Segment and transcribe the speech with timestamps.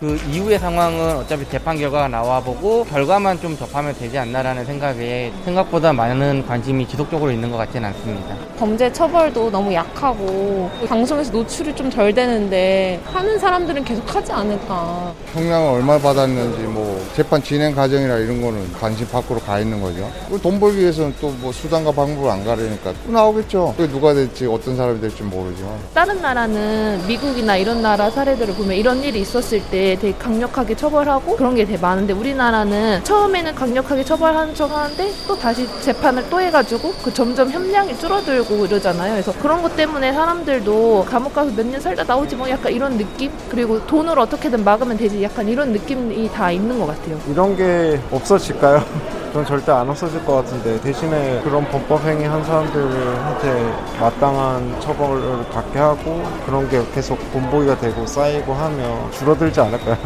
[0.00, 6.46] 그 이후의 상황은 어차피 재판 결과가 나와보고 결과만 좀 접하면 되지 않나라는 생각에 생각보다 많은
[6.46, 8.34] 관심이 지속적으로 있는 것 같지는 않습니다.
[8.58, 15.12] 범죄 처벌도 너무 약하고 방송에서 노출이 좀 덜 되는데 하는 사람들은 계속 하지 않을까.
[15.34, 20.10] 형량을 얼마 받았는지 뭐 재판 진행 과정이나 이런 거는 관심 밖으로 가 있는 거죠.
[20.42, 23.74] 돈 벌기 위해서는 또 뭐 수단과 방법을 안 가려니까 또 나오겠죠.
[23.76, 25.72] 그게 누가 될지 어떤 사람이 될지 모르지만.
[25.94, 31.54] 다른 나라는 미국이나 이런 나라 사례들을 보면 이런 일이 있었을 때 되게 강력하게 처벌하고 그런
[31.54, 37.12] 게 되게 많은데 우리나라는 처음에는 강력하게 처벌하는 척 하는데 또 다시 재판을 또 해가지고 그
[37.12, 39.12] 점점 협량이 줄어들고 이러잖아요.
[39.12, 43.30] 그래서 그런 것 때문에 사람들도 감옥 가서 몇 년 살다 나오지 뭐 약간 이런 느낌?
[43.50, 47.18] 그리고 돈을 어떻게든 막으면 되지 약간 이런 느낌이 다 있는 것 같아요.
[47.30, 48.82] 이런 게 없어질까요?
[49.32, 55.78] 전 절대 안 없어질 것 같은데 대신에 그런 범법 행위 한 사람들한테 마땅한 처벌을 받게
[55.78, 59.96] 하고 그런 게 계속 본보기가 되고 쌓이고 하면 줄어들지 않을까요?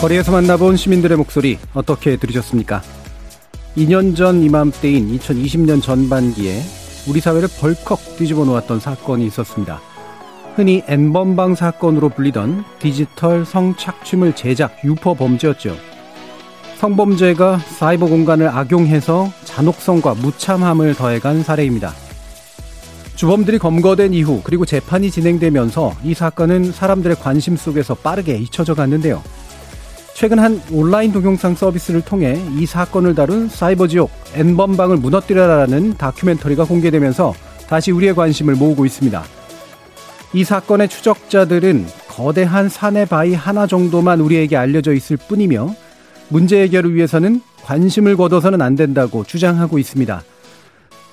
[0.00, 2.82] 거리에서 만나본 시민들의 목소리 어떻게 들으셨습니까?
[3.76, 6.62] 2년 전 이맘때인 2020년 전반기에
[7.08, 9.80] 우리 사회를 벌컥 뒤집어 놓았던 사건이 있었습니다.
[10.58, 15.76] 흔히 N번방 사건으로 불리던 디지털 성착취물 제작 유포 범죄였죠.
[16.78, 21.92] 성범죄가 사이버 공간을 악용해서 잔혹성과 무참함을 더해간 사례입니다.
[23.14, 29.22] 주범들이 검거된 이후 그리고 재판이 진행되면서 이 사건은 사람들의 관심 속에서 빠르게 잊혀져 갔는데요.
[30.12, 37.32] 최근 한 온라인 동영상 서비스를 통해 이 사건을 다룬 사이버 지옥 N번방을 무너뜨려라라는 다큐멘터리가 공개되면서
[37.68, 39.37] 다시 우리의 관심을 모으고 있습니다.
[40.34, 45.74] 이 사건의 추적자들은 거대한 산의 바위 하나 정도만 우리에게 알려져 있을 뿐이며
[46.28, 50.22] 문제 해결을 위해서는 관심을 거둬서는 안 된다고 주장하고 있습니다.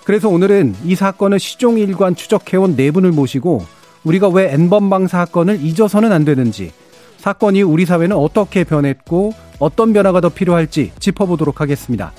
[0.03, 3.65] 그래서 오늘은 이 사건을 시종일관 추적해온 네 분을 모시고
[4.03, 6.71] 우리가 왜 N번방 사건을 잊어서는 안 되는지
[7.17, 12.11] 사건이 우리 사회는 어떻게 변했고 어떤 변화가 더 필요할지 짚어보도록 하겠습니다.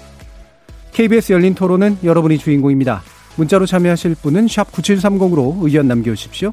[0.93, 3.03] KBS 열린 토론은 여러분이 주인공입니다.
[3.37, 6.53] 문자로 참여하실 분은 9730으로 의견 남겨주십시오.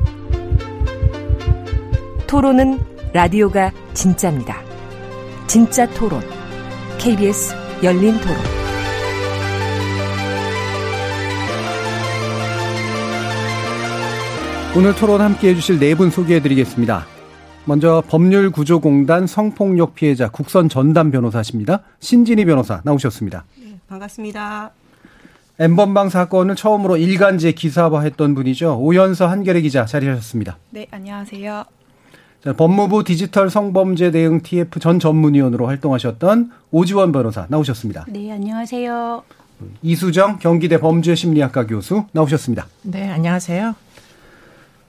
[2.31, 2.79] 토론은
[3.11, 4.55] 라디오가 진짜입니다.
[5.47, 6.21] 진짜 토론,
[6.97, 7.53] KBS
[7.83, 8.37] 열린 토론.
[14.77, 17.05] 오늘 토론 함께 해주실 네 분 소개해 드리겠습니다.
[17.65, 21.81] 먼저 법률구조공단 성폭력 피해자 국선 전담 변호사십니다.
[21.99, 23.43] 신진희 변호사 나오셨습니다.
[23.59, 24.71] 네, 반갑습니다.
[25.59, 28.79] N번방 사건을 처음으로 일간지에 기사화했던 분이죠.
[28.79, 30.57] 오연서 한겨레 기자 자리하셨습니다.
[30.69, 31.65] 네, 안녕하세요.
[32.43, 38.05] 자, 법무부 디지털 성범죄 대응 TF 전 전문위원으로 활동하셨던 오지원 변호사 나오셨습니다.
[38.09, 39.21] 네, 안녕하세요.
[39.83, 42.65] 이수정 경기대 범죄심리학과 교수 나오셨습니다.
[42.81, 43.75] 네, 안녕하세요.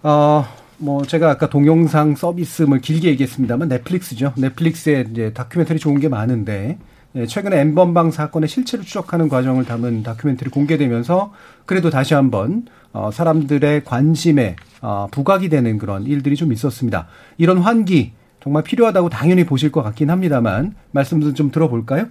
[0.03, 0.45] 어,
[0.79, 4.33] 뭐 제가 아까 동영상 서비스를 길게 얘기했습니다만 넷플릭스죠.
[4.39, 6.79] 넷플릭스에 이제 다큐멘터리 좋은 게 많은데
[7.17, 11.35] 예, 최근에 엠번방 사건의 실체를 추적하는 과정을 담은 다큐멘터리 공개되면서
[11.67, 17.07] 그래도 다시 한번 어, 사람들의 관심에 어, 부각이 되는 그런 일들이 좀 있었습니다.
[17.39, 22.07] 이런 환기 정말 필요하다고 당연히 보실 것 같긴 합니다만 말씀도 좀 들어볼까요?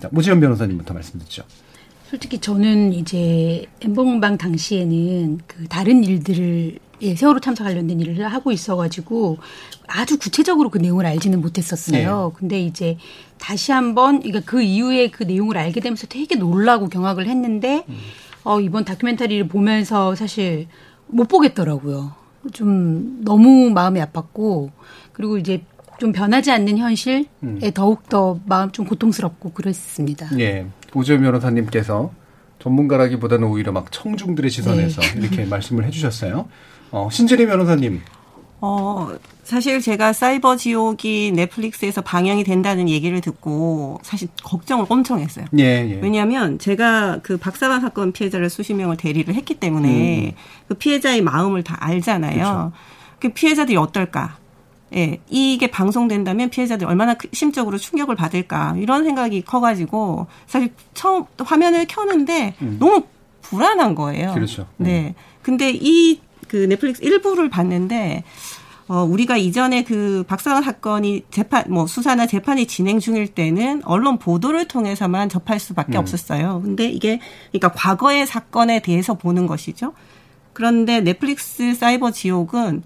[0.00, 1.44] 자, 모지현 변호사님부터 말씀 듣죠.
[2.10, 9.38] 솔직히 저는 이제 엠번방 당시에는 그 다른 일들을 예, 세월호 참사 관련된 일을 하고 있어가지고
[9.86, 12.32] 아주 구체적으로 그 내용을 알지는 못했었어요.
[12.32, 12.38] 네.
[12.38, 12.96] 근데 이제
[13.38, 17.96] 다시 한번 그러니까 그 이후에 그 내용을 알게 되면서 되게 놀라고 경악을 했는데 음.
[18.44, 20.66] 어, 이번 다큐멘터리를 보면서 사실
[21.06, 22.12] 못 보겠더라고요.
[22.52, 24.70] 좀 너무 마음이 아팠고
[25.12, 25.62] 그리고 이제
[25.98, 27.60] 좀 변하지 않는 현실에 음.
[27.74, 30.28] 더욱 더 마음 좀 고통스럽고 그랬습니다.
[30.38, 32.12] 예, 오지현 변호사님께서
[32.60, 35.20] 전문가라기보다는 오히려 막 청중들의 시선에서 네.
[35.20, 36.48] 이렇게 말씀을 해주셨어요.
[36.90, 38.00] 어, 신재리 변호사님.
[38.60, 39.08] 어,
[39.44, 45.46] 사실 제가 사이버 지옥이 넷플릭스에서 방영이 된다는 얘기를 듣고 사실 걱정을 엄청 했어요.
[45.58, 46.00] 예, 예.
[46.02, 50.32] 왜냐하면 제가 그 박사반 사건 피해자를 수십 명을 대리를 했기 때문에 음.
[50.66, 52.34] 그 피해자의 마음을 다 알잖아요.
[52.34, 52.72] 그렇죠.
[53.20, 54.36] 그 피해자들이 어떨까?
[54.94, 62.54] 예, 이게 방송된다면 피해자들이 얼마나 심적으로 충격을 받을까 이런 생각이 커가지고 사실 처음 화면을 켜는데
[62.62, 62.76] 음.
[62.80, 63.02] 너무
[63.42, 64.32] 불안한 거예요.
[64.34, 64.66] 그렇죠.
[64.76, 65.14] 네.
[65.42, 68.24] 근데 이 그 넷플릭스 일부를 봤는데
[68.88, 74.66] 어, 우리가 이전에 그 박사관 사건이 재판, 뭐 수사나 재판이 진행 중일 때는 언론 보도를
[74.66, 76.00] 통해서만 접할 수밖에 음.
[76.00, 76.62] 없었어요.
[76.64, 77.20] 근데 이게,
[77.52, 79.92] 그러니까 과거의 사건에 대해서 보는 것이죠.
[80.54, 82.82] 그런데 넷플릭스 사이버 지옥은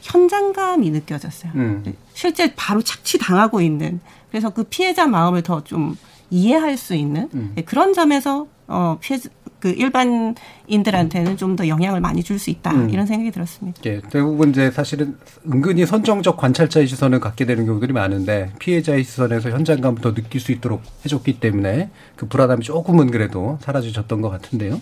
[0.00, 1.52] 현장감이 느껴졌어요.
[1.54, 1.84] 음.
[2.12, 4.00] 실제 바로 착취당하고 있는.
[4.30, 5.96] 그래서 그 피해자 마음을 더 좀
[6.30, 7.52] 이해할 수 있는 음.
[7.54, 9.18] 네, 그런 점에서 어, 피해,
[9.60, 12.88] 그 일반인들한테는 좀 더 영향을 많이 줄 수 있다 음.
[12.90, 13.82] 이런 생각이 들었습니다.
[13.84, 15.16] 예, 대부분 이제 사실은
[15.52, 20.80] 은근히 선정적 관찰자의 시선을 갖게 되는 경우들이 많은데 피해자의 시선에서 현장감을 더 느낄 수 있도록
[21.04, 24.80] 해줬기 때문에 그 불안함이 조금은 그래도 사라지셨던 것 같은데요.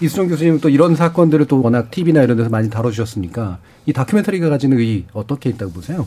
[0.00, 4.78] 이수정 교수님은 또 이런 사건들을 또 워낙 TV나 이런 데서 많이 다뤄주셨으니까 이 다큐멘터리가 가지는
[4.78, 6.06] 의의 어떻게 있다고 보세요?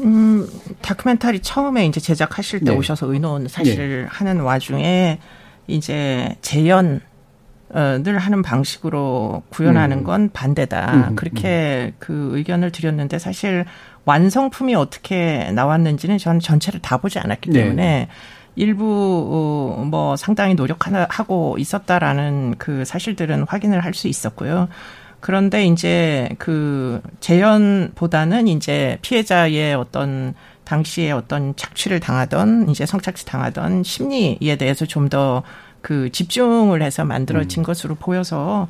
[0.00, 0.48] 음,
[0.80, 2.76] 다큐멘터리 처음에 이제 제작하실 때 네.
[2.76, 4.06] 오셔서 의논 사실 네.
[4.08, 5.20] 하는 와중에
[5.66, 7.00] 이제 재연
[7.74, 10.04] 을 하는 방식으로 구현하는 음.
[10.04, 10.92] 건 반대다.
[10.92, 13.64] 음, 음, 그렇게 그 의견을 드렸는데 사실
[14.04, 17.62] 완성품이 어떻게 나왔는지는 저는 전체를 다 보지 않았기 네.
[17.62, 18.08] 때문에 네.
[18.56, 24.68] 일부 어, 뭐 상당히 노력하고 있었다라는 그 사실들은 확인을 할 수 있었고요.
[25.20, 34.56] 그런데 이제 그 재연보다는 이제 피해자의 어떤 당시에 어떤 착취를 당하던 이제 성착취 당하던 심리에
[34.56, 35.42] 대해서 좀 더
[35.82, 37.64] 그 집중을 해서 만들어진 음.
[37.64, 38.68] 것으로 보여서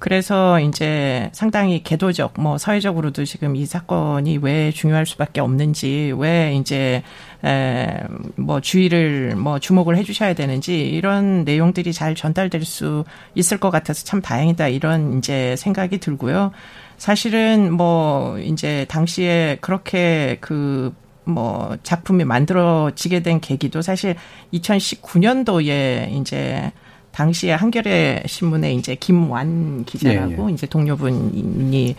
[0.00, 7.02] 그래서 이제 상당히 개도적 뭐 사회적으로도 지금 이 사건이 왜 중요할 수밖에 없는지 왜 이제
[7.42, 13.04] 에뭐 주의를 뭐 주목을 해 주셔야 되는지 이런 내용들이 잘 전달될 수
[13.34, 16.50] 있을 것 같아서 참 다행이다 이런 이제 생각이 들고요.
[16.98, 20.92] 사실은 뭐 이제 당시에 그렇게 그
[21.24, 24.14] 뭐 작품이 만들어지게 된 계기도 사실
[24.52, 26.72] 2019년도에 이제
[27.12, 30.52] 당시에 한겨레 신문에 이제 김완 기자라고 예, 예.
[30.52, 31.94] 이제 동료분이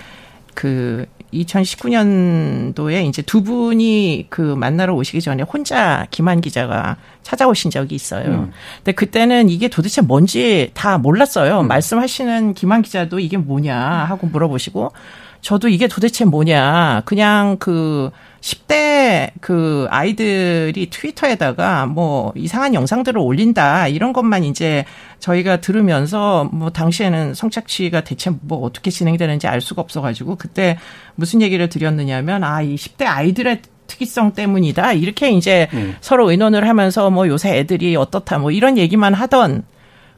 [0.54, 8.26] 그 2019년도에 이제 두 분이 그 만나러 오시기 전에 혼자 김한 기자가 찾아오신 적이 있어요.
[8.26, 8.52] 음.
[8.78, 11.62] 근데 그때는 이게 도대체 뭔지 다 몰랐어요.
[11.62, 11.68] 음.
[11.68, 14.92] 말씀하시는 김한 기자도 이게 뭐냐 하고 물어보시고
[15.42, 17.04] 저도 이게 도대체 뭐냐.
[17.06, 18.10] 그냥 그
[18.46, 23.88] 10대 그 아이들이 트위터에다가 뭐 이상한 영상들을 올린다.
[23.88, 24.86] 이런 것만 이제
[25.20, 30.78] 저희가 들으면서 뭐 당시에는 성착취가 대체 뭐 어떻게 진행되는지 알 수가 없어가지고 그때
[31.16, 34.94] 무슨 얘기를 드렸느냐면 아, 이 10대 아이들의 특이성 때문이다.
[34.94, 35.96] 이렇게 이제 음.
[36.02, 39.64] 서로 의논을 하면서 뭐 요새 애들이 어떻다 뭐 이런 얘기만 하던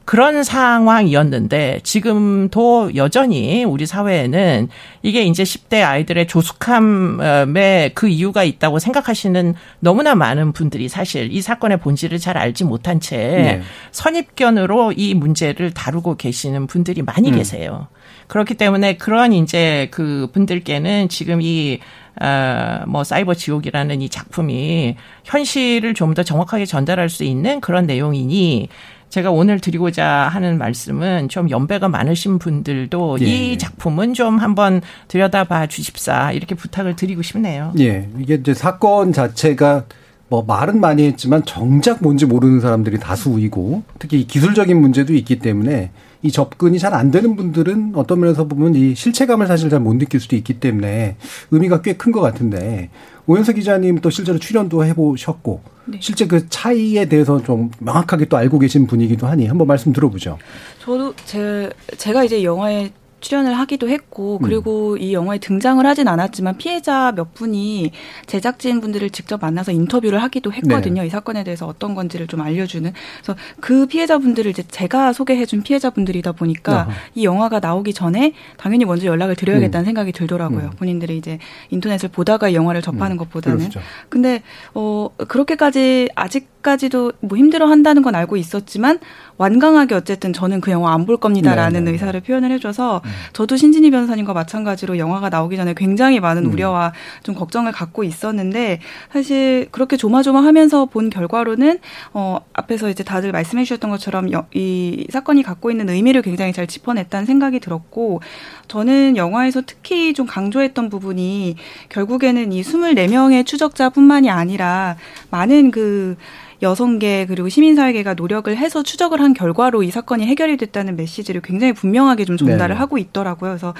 [0.08, 4.70] 그런 상황이었는데 지금도 여전히 우리 사회에는
[5.02, 11.80] 이게 이제 10대 아이들의 조숙함에 그 이유가 있다고 생각하시는 너무나 많은 분들이 사실 이 사건의
[11.80, 13.62] 본질을 잘 알지 못한 채 네.
[13.90, 17.36] 선입견으로 이 문제를 다루고 계시는 분들이 많이 음.
[17.36, 17.88] 계세요.
[18.28, 21.80] 그렇기 때문에 그런 이제 그 분들께는 지금 이
[22.20, 28.70] 어, 뭐 사이버 지옥이라는 이 작품이 현실을 좀 더 정확하게 전달할 수 있는 그런 내용이니
[29.08, 33.24] 제가 오늘 드리고자 하는 말씀은 좀 연배가 많으신 분들도 예.
[33.24, 37.72] 이 작품은 좀 한번 들여다봐 주십사 이렇게 부탁을 드리고 싶네요.
[37.78, 38.08] 예.
[38.18, 39.84] 이게 이제 사건 자체가
[40.28, 45.90] 뭐 말은 많이 했지만 정작 뭔지 모르는 사람들이 다수이고 특히 기술적인 문제도 있기 때문에
[46.22, 50.20] 이 접근이 잘 안 되는 분들은 어떤 면에서 보면 이 실체감을 사실 잘 못 느낄
[50.20, 51.16] 수도 있기 때문에
[51.50, 52.90] 의미가 꽤 큰 것 같은데
[53.28, 55.98] 오현석 기자님 또 실제로 출연도 해보셨고 네.
[56.00, 60.38] 실제 그 차이에 대해서 좀 명확하게 또 알고 계신 분이기도 하니 한번 말씀 들어보죠.
[60.80, 64.42] 저도 제 제가 이제 영화에 출연을 하기도 했고 음.
[64.42, 64.98] 그리고 음.
[64.98, 67.90] 이 영화에 등장을 하진 않았지만 피해자 몇 분이
[68.26, 71.02] 제작진 분들을 직접 만나서 인터뷰를 하기도 했거든요.
[71.02, 71.06] 네.
[71.06, 72.92] 이 사건에 대해서 어떤 건지를 좀 알려주는.
[73.22, 76.90] 그래서 그 피해자 분들을 이제 제가 소개해준 피해자 분들이다 보니까 어허.
[77.14, 79.86] 이 영화가 나오기 전에 당연히 먼저 연락을 드려야겠다는 음.
[79.86, 80.66] 생각이 들더라고요.
[80.66, 80.70] 음.
[80.78, 81.38] 본인들이 이제
[81.70, 83.18] 인터넷을 보다가 이 영화를 접하는 음.
[83.18, 83.58] 것보다는.
[83.58, 83.80] 그렇죠.
[84.08, 84.42] 근데
[84.74, 88.98] 어 그렇게까지 아직까지도 뭐 힘들어 한다는 건 알고 있었지만
[89.38, 91.84] 완강하게 어쨌든 저는 그 영화 안 볼 겁니다라는 네네.
[91.86, 91.90] 네.
[91.92, 93.10] 의사를 표현을 해줘서 음.
[93.32, 96.52] 저도 신진희 변호사님과 마찬가지로 영화가 나오기 전에 굉장히 많은 음.
[96.52, 96.92] 우려와
[97.22, 98.80] 좀 걱정을 갖고 있었는데
[99.10, 101.78] 사실 그렇게 조마조마하면서 본 결과로는
[102.12, 107.24] 어 앞에서 이제 다들 말씀해 주셨던 것처럼 이 사건이 갖고 있는 의미를 굉장히 잘 짚어냈다는
[107.24, 108.20] 생각이 들었고
[108.66, 111.56] 저는 영화에서 특히 좀 강조했던 부분이
[111.88, 114.96] 결국에는 이 24명의 추적자뿐만이 아니라
[115.30, 116.16] 많은 그
[116.62, 122.24] 여성계 그리고 시민사회계가 노력을 해서 추적을 한 결과로 이 사건이 해결이 됐다는 메시지를 굉장히 분명하게
[122.24, 122.78] 좀 전달을 네.
[122.78, 123.50] 하고 있더라고요.
[123.50, 123.74] 그래서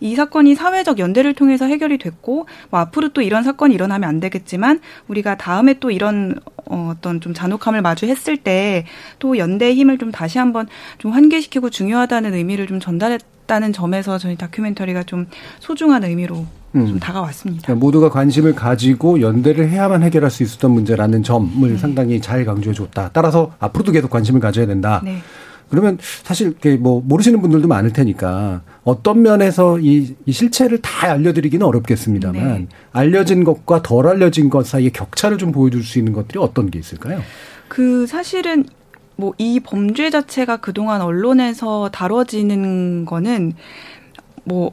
[0.00, 4.80] 이 사건이 사회적 연대를 통해서 해결이 됐고 뭐 앞으로 또 이런 사건이 일어나면 안 되겠지만
[5.08, 6.36] 우리가 다음에 또 이런
[6.66, 8.84] 어, 어떤 좀 잔혹함을 마주했을 때
[9.18, 15.04] 또 연대의 힘을 좀 다시 한번 좀 환기시키고 중요하다는 의미를 좀 전달했다는 점에서 저희 다큐멘터리가
[15.04, 15.26] 좀
[15.60, 16.86] 소중한 의미로 음.
[16.86, 17.62] 좀 다가왔습니다.
[17.62, 21.76] 그러니까 모두가 관심을 가지고 연대를 해야만 해결할 수 있었던 문제라는 점을 네.
[21.76, 23.10] 상당히 잘 강조해 줬다.
[23.12, 25.00] 따라서 앞으로도 계속 관심을 가져야 된다.
[25.04, 25.18] 네.
[25.68, 32.44] 그러면 사실 뭐 모르시는 분들도 많을 테니까 어떤 면에서 이, 이 실체를 다 알려드리기는 어렵겠습니다만
[32.44, 32.66] 네.
[32.92, 37.20] 알려진 것과 덜 알려진 것 사이의 격차를 좀 보여줄 수 있는 것들이 어떤 게 있을까요?
[37.68, 38.66] 그 사실은
[39.16, 43.54] 뭐 이 범죄 자체가 그동안 언론에서 다뤄지는 거는
[44.44, 44.72] 뭐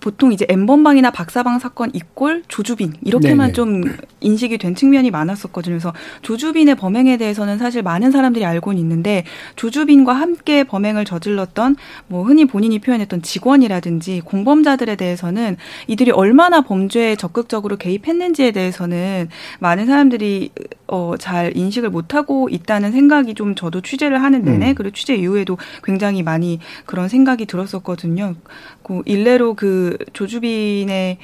[0.00, 3.52] 보통 이제 엠번방이나 박사방 사건 이꼴 조주빈 이렇게만 네네.
[3.52, 3.82] 좀
[4.20, 5.74] 인식이 된 측면이 많았었거든요.
[5.74, 5.92] 그래서
[6.22, 9.24] 조주빈의 범행에 대해서는 사실 많은 사람들이 알고는 있는데
[9.56, 11.76] 조주빈과 함께 범행을 저질렀던
[12.08, 19.28] 뭐 흔히 본인이 표현했던 직원이라든지 공범자들에 대해서는 이들이 얼마나 범죄에 적극적으로 개입했는지에 대해서는
[19.60, 20.50] 많은 사람들이
[20.86, 24.74] 어, 잘 인식을 못하고 있다는 생각이 좀 저도 취재를 하는 내내 음.
[24.74, 28.34] 그리고 취재 이후에도 굉장히 많이 그런 생각이 들었었거든요.
[28.82, 31.18] 그 일례로 그 조주빈의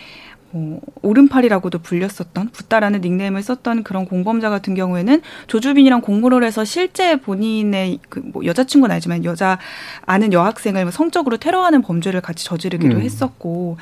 [0.53, 7.99] 뭐 오른팔이라고도 불렸었던 붓다라는 닉네임을 썼던 그런 공범자 같은 경우에는 조주빈이랑 공모를 해서 실제 본인의
[8.09, 9.59] 그 뭐 여자친구는 아니지만 여자
[10.07, 13.03] 아는 여학생을 뭐 성적으로 테러하는 범죄를 같이 저지르기도 음.
[13.03, 13.77] 했었고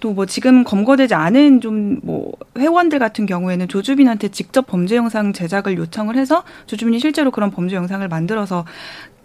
[0.00, 5.76] 또 뭐 지금 검거되지 않은 좀 뭐 회원들 같은 경우에는 조주빈한테 직접 범죄 영상 제작을
[5.78, 8.64] 요청을 해서 조주빈이 실제로 그런 범죄 영상을 만들어서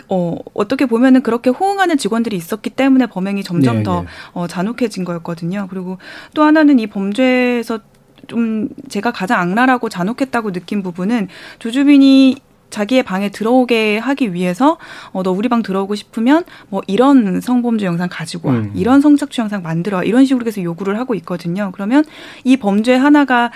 [0.10, 4.08] 어, 어떻게 보면은 그렇게 호응하는 직원들이 있었기 때문에 범행이 점점 네, 더 네.
[4.34, 5.68] 어, 잔혹해진 거였거든요.
[5.70, 5.98] 그리고
[6.34, 7.80] 또 하나는 이 범죄에서
[8.28, 11.28] 좀 제가 가장 악랄하고 잔혹했다고 느낀 부분은
[11.60, 12.38] 조주빈이
[12.74, 14.78] 자기의 방에 들어오게 하기 위해서
[15.12, 18.56] 어, 너 우리 방 들어오고 싶으면 뭐 이런 성범죄 영상 가지고 와.
[18.56, 18.72] 음.
[18.74, 20.04] 이런 성착취 영상 만들어.
[20.04, 21.70] 이런 식으로 계속 요구를 하고 있거든요.
[21.72, 22.04] 그러면
[22.44, 23.52] 이 범죄 하나가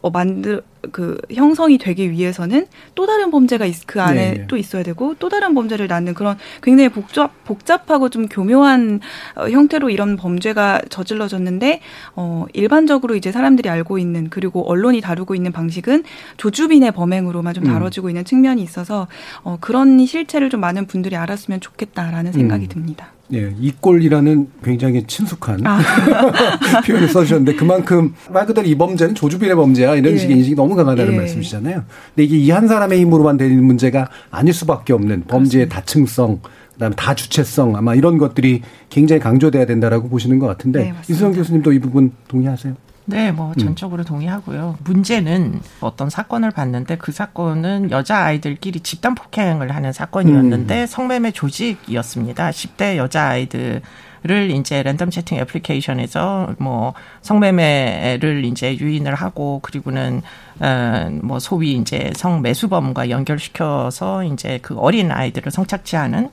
[0.00, 4.46] 어, 만들 그 형성이 되기 위해서는 또 다른 범죄가 그 안에 네.
[4.48, 9.00] 또 있어야 되고 또 다른 범죄를 낳는 그런 굉장히 복잡 복잡하고 좀 교묘한
[9.36, 11.80] 어, 형태로 이런 범죄가 저질러졌는데
[12.16, 16.02] 어 일반적으로 이제 사람들이 알고 있는 그리고 언론이 다루고 있는 방식은
[16.36, 17.72] 조주빈의 범행으로만 좀 음.
[17.72, 18.10] 다뤄지고 음.
[18.10, 19.08] 있는 측면이 있어서
[19.42, 22.68] 어 그런 실체를 좀 많은 분들이 알았으면 좋겠다라는 생각이 음.
[22.68, 23.08] 듭니다.
[23.34, 25.80] 예, 이꼴이라는 굉장히 친숙한 아.
[26.86, 30.18] 표현을 써주셨는데 그만큼 말 그대로 이 범죄는 조주빈의 범죄야 이런 예.
[30.18, 31.16] 식의 인식이 너무 강하다는 예.
[31.16, 31.82] 말씀이시잖아요.
[32.14, 35.74] 근데 이게 이 한 사람의 힘으로만 되는 문제가 아닐 수밖에 없는 범죄의 그렇습니다.
[35.80, 36.40] 다층성,
[36.74, 41.78] 그다음에 다주체성 아마 이런 것들이 굉장히 강조돼야 된다라고 보시는 것 같은데 네, 이수영 교수님도 이
[41.78, 42.74] 부분 동의하세요?
[43.04, 43.54] 네, 뭐 음.
[43.56, 44.04] 전적으로 음.
[44.04, 44.78] 동의하고요.
[44.84, 50.86] 문제는 어떤 사건을 봤는데 그 사건은 여자 아이들끼리 집단 폭행을 하는 사건이었는데 음.
[50.86, 52.50] 성매매 조직이었습니다.
[52.50, 53.82] 10대 여자 아이들
[54.24, 60.22] 를 이제 랜덤 채팅 애플리케이션에서 뭐 성매매를 이제 유인을 하고 그리고는
[60.60, 66.30] 어뭐 소위 이제 성매수범과 연결시켜서 이제 그 어린 아이들을 성착취하는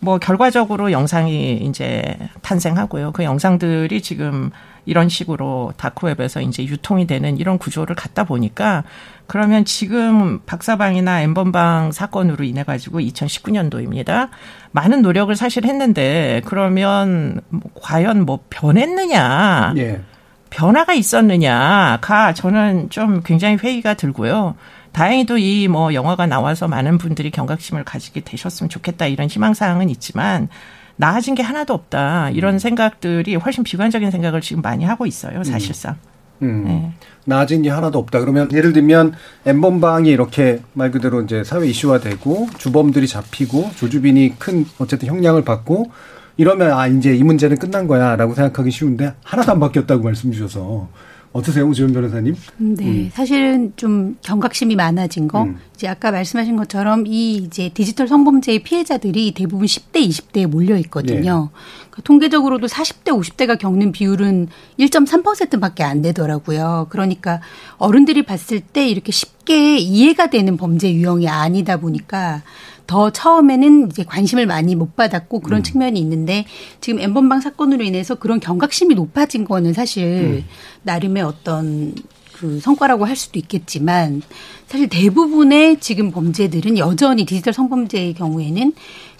[0.00, 2.02] 뭐 결과적으로 영상이 이제
[2.42, 3.12] 탄생하고요.
[3.12, 4.50] 그 영상들이 지금
[4.86, 8.84] 이런 식으로 다크웹에서 이제 유통이 되는 이런 구조를 갖다 보니까
[9.26, 14.28] 그러면 지금 박사방이나 엠번방 사건으로 인해 가지고 2019년도입니다.
[14.72, 19.74] 많은 노력을 사실 했는데 그러면 뭐 과연 뭐 변했느냐?
[19.76, 20.02] 예.
[20.50, 24.54] 변화가 있었느냐가 저는 좀 굉장히 회의가 들고요.
[24.92, 30.48] 다행히도 이 뭐 영화가 나와서 많은 분들이 경각심을 가지게 되셨으면 좋겠다 이런 희망사항은 있지만
[30.96, 32.30] 나아진 게 하나도 없다.
[32.30, 32.58] 이런 음.
[32.58, 35.44] 생각들이 훨씬 비관적인 생각을 지금 많이 하고 있어요, 음.
[35.44, 35.96] 사실상.
[36.42, 36.64] 음.
[36.66, 36.92] 네.
[37.24, 38.20] 나아진 게 하나도 없다.
[38.20, 39.14] 그러면 예를 들면
[39.46, 45.90] 엠번방이 이렇게 말 그대로 이제 사회 이슈화되고 주범들이 잡히고 조주빈이 큰 어쨌든 형량을 받고
[46.36, 50.88] 이러면 아 이제 이 문제는 끝난 거야라고 생각하기 쉬운데 하나도 안 바뀌었다고 말씀 주셔서
[51.34, 52.36] 어떠세요, 우지원 변호사님?
[52.58, 53.10] 네, 음.
[53.12, 55.42] 사실은 좀 경각심이 많아진 거.
[55.42, 55.58] 음.
[55.74, 61.50] 이제 아까 말씀하신 것처럼 이 이제 디지털 성범죄의 피해자들이 대부분 10대, 20대에 몰려 있거든요.
[61.52, 61.60] 네.
[61.90, 64.46] 그러니까 통계적으로도 40대, 50대가 겪는 비율은
[64.78, 66.86] 1.3%밖에 안 되더라고요.
[66.90, 67.40] 그러니까
[67.78, 72.42] 어른들이 봤을 때 이렇게 쉽게 이해가 되는 범죄 유형이 아니다 보니까
[72.86, 75.62] 더 처음에는 이제 관심을 많이 못 받았고 그런 음.
[75.62, 76.44] 측면이 있는데
[76.80, 80.44] 지금 엠번방 사건으로 인해서 그런 경각심이 높아진 거는 사실 음.
[80.82, 81.94] 나름의 어떤
[82.34, 84.22] 그 성과라고 할 수도 있겠지만
[84.66, 88.72] 사실 대부분의 지금 범죄들은 여전히 디지털 성범죄의 경우에는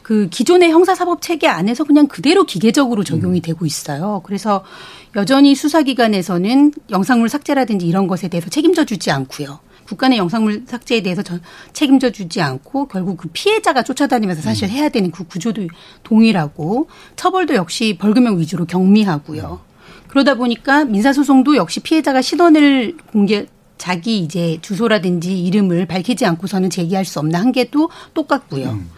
[0.03, 3.43] 그 기존의 형사사법 체계 안에서 그냥 그대로 기계적으로 적용이 음.
[3.43, 4.21] 되고 있어요.
[4.25, 4.63] 그래서
[5.17, 9.61] 여전히 수사기관에서는 영상물 삭제라든지 이런 것에 대해서 책임져 주지 않고요.
[9.87, 11.41] 북한 의 영상물 삭제에 대해서 전
[11.73, 14.71] 책임져 주지 않고 결국 그 피해자가 쫓아다니면서 사실 음.
[14.71, 15.69] 해야 되는 그 구조도
[16.03, 19.61] 동일하고 처벌도 역시 벌금형 위주로 경미하고요.
[20.09, 23.47] 그러다 보니까 민사소송도 역시 피해자가 신원을 공개
[23.79, 28.71] 자기 이제 주소라든지 이름을 밝히지 않고서는 제기할 수 없는 한계도 똑같고요.
[28.71, 28.91] 음.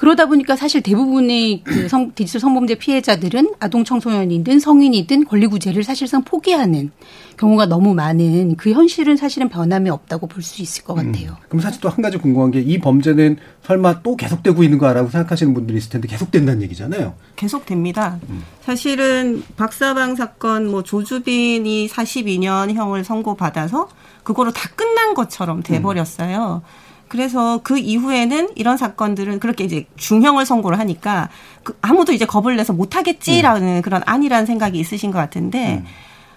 [0.00, 6.90] 그러다 보니까 사실 대부분의 그 성, 디지털 성범죄 피해자들은 아동 청소년이든 성인이든 권리구제를 사실상 포기하는
[7.36, 11.12] 경우가 너무 많은 그 현실은 사실은 변함이 없다고 볼 수 있을 것 음.
[11.12, 11.32] 같아요.
[11.32, 11.36] 음.
[11.50, 15.52] 그럼 사실 또 한 가지 궁금한 게 이 범죄는 설마 또 계속되고 있는 거라고 생각하시는
[15.52, 17.12] 분들이 있을 텐데 계속된다는 얘기잖아요.
[17.36, 18.20] 계속됩니다.
[18.30, 18.42] 음.
[18.62, 23.90] 사실은 박사방 사건 뭐 조주빈이 42년형을 선고받아서
[24.22, 26.62] 그거로 다 끝난 것처럼 돼버렸어요.
[26.64, 26.89] 음.
[27.10, 31.28] 그래서 그 이후에는 이런 사건들은 그렇게 이제 중형을 선고를 하니까
[31.64, 33.82] 그 아무도 이제 겁을 내서 못하겠지라는 음.
[33.82, 35.84] 그런 안이라는 생각이 있으신 것 같은데 음.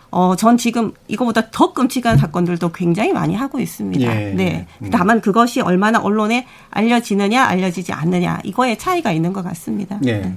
[0.10, 4.04] 어, 전 지금 이거보다 더 끔찍한 사건들도 굉장히 많이 하고 있습니다.
[4.04, 4.34] 예.
[4.34, 4.68] 네.
[4.82, 4.90] 음.
[4.92, 10.00] 다만 그것이 얼마나 언론에 알려지느냐, 알려지지 않느냐, 이거에 차이가 있는 것 같습니다.
[10.06, 10.14] 예.
[10.22, 10.36] 네.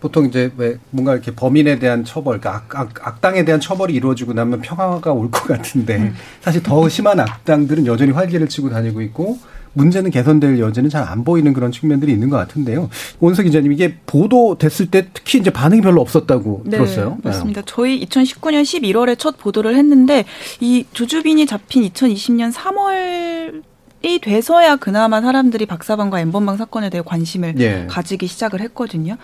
[0.00, 4.32] 보통 이제 왜 뭔가 이렇게 범인에 대한 처벌, 그러니까 악, 악, 악당에 대한 처벌이 이루어지고
[4.32, 6.14] 나면 평화가 올 것 같은데 음.
[6.40, 9.38] 사실 더 심한 악당들은 여전히 활기를 치고 다니고 있고
[9.74, 12.88] 문제는 개선될 여지는 잘 안 보이는 그런 측면들이 있는 것 같은데요.
[13.20, 17.18] 원석 기자님 이게 보도됐을 때 특히 이제 반응이 별로 없었다고 네, 들었어요.
[17.22, 17.60] 맞습니다.
[17.60, 17.64] 네.
[17.68, 20.24] 저희 2019년 11월에 첫 보도를 했는데
[20.60, 23.62] 이 조주빈이 잡힌 2020년 3월
[24.02, 27.86] 이 돼서야 그나마 사람들이 박사방과 엠번방 사건에 대해 관심을 예.
[27.88, 29.16] 가지기 시작을 했거든요.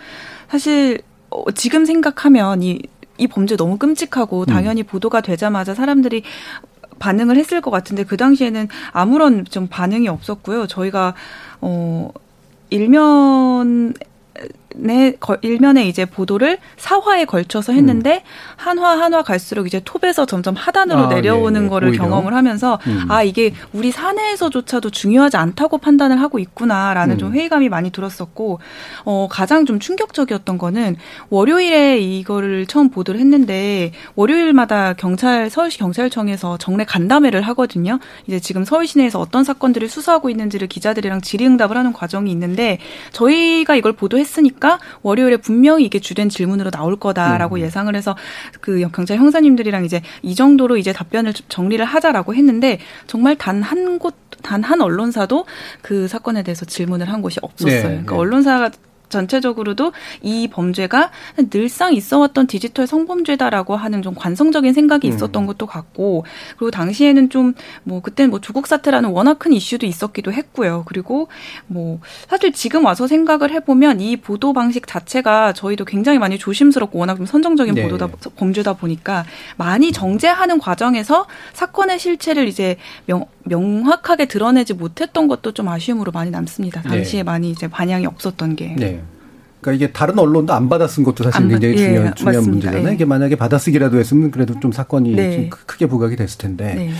[0.48, 2.80] 사실 어, 지금 생각하면 이,
[3.18, 4.86] 이 범죄 너무 끔찍하고 당연히 음.
[4.86, 6.22] 보도가 되자마자 사람들이
[7.00, 10.68] 반응을 했을 것 같은데 그 당시에는 아무런 좀 반응이 없었고요.
[10.68, 11.14] 저희가
[11.60, 12.12] 어
[12.70, 13.94] 일면
[14.76, 18.20] 네, 일면에 이제 보도를 사화에 걸쳐서 했는데 음.
[18.56, 22.04] 한화 한화 갈수록 이제 톱에서 점점 하단으로 아, 내려오는 네, 거를 오히려?
[22.04, 23.06] 경험을 하면서 음.
[23.08, 27.18] 아 이게 우리 사내에서조차도 중요하지 않다고 판단을 하고 있구나라는 음.
[27.18, 28.60] 좀 회의감이 많이 들었었고
[29.04, 30.96] 어 가장 좀 충격적이었던 거는
[31.30, 37.98] 월요일에 이거를 처음 보도를 했는데 월요일마다 경찰 서울시 경찰청에서 정례 간담회를 하거든요.
[38.26, 42.78] 이제 지금 서울 시내에서 어떤 사건들을 수사하고 있는지를 기자들이랑 질의응답을 하는 과정이 있는데
[43.12, 47.60] 저희가 이걸 보도했으니까 보니까 월요일에 분명히 이게 주된 질문으로 나올 거다라고 음.
[47.62, 48.14] 예상을 해서
[48.60, 54.14] 그 경찰 형사님들이랑 이제 이 정도로 이제 답변을 정리를 하자라고 했는데 정말 단 한 곳,
[54.42, 55.46] 단 한 언론사도
[55.80, 57.74] 그 사건에 대해서 질문을 한 곳이 없었어요.
[57.74, 58.18] 네, 그러니까 네.
[58.20, 58.70] 언론사가
[59.10, 59.92] 전체적으로도
[60.22, 61.10] 이 범죄가
[61.50, 65.14] 늘상 있어왔던 디지털 성범죄다라고 하는 좀 관성적인 생각이 음.
[65.14, 65.46] 있었던 음.
[65.46, 66.24] 것도 같고
[66.56, 70.84] 그리고 당시에는 좀 뭐 그때는 뭐 조국 사태라는 워낙 큰 이슈도 있었기도 했고요.
[70.86, 71.28] 그리고
[71.66, 77.16] 뭐 사실 지금 와서 생각을 해보면 이 보도 방식 자체가 저희도 굉장히 많이 조심스럽고 워낙
[77.16, 77.82] 좀 선정적인 네.
[77.82, 79.24] 보도다 범죄다 보니까
[79.56, 86.82] 많이 정제하는 과정에서 사건의 실체를 이제 명, 명확하게 드러내지 못했던 것도 좀 아쉬움으로 많이 남습니다.
[86.82, 87.24] 당시에 네.
[87.24, 88.74] 많이 이제 반향이 없었던 게.
[88.78, 89.02] 네.
[89.60, 92.88] 그러니까 이게 다른 언론도 안 받아쓴 것도 사실 굉장히 받, 중요한, 예, 중요한 문제잖아요.
[92.88, 92.94] 예.
[92.94, 95.36] 이게 만약에 받아쓰기라도 했으면 그래도 좀 사건이 네.
[95.36, 96.74] 좀 크게 부각이 됐을 텐데.
[96.74, 96.90] 네.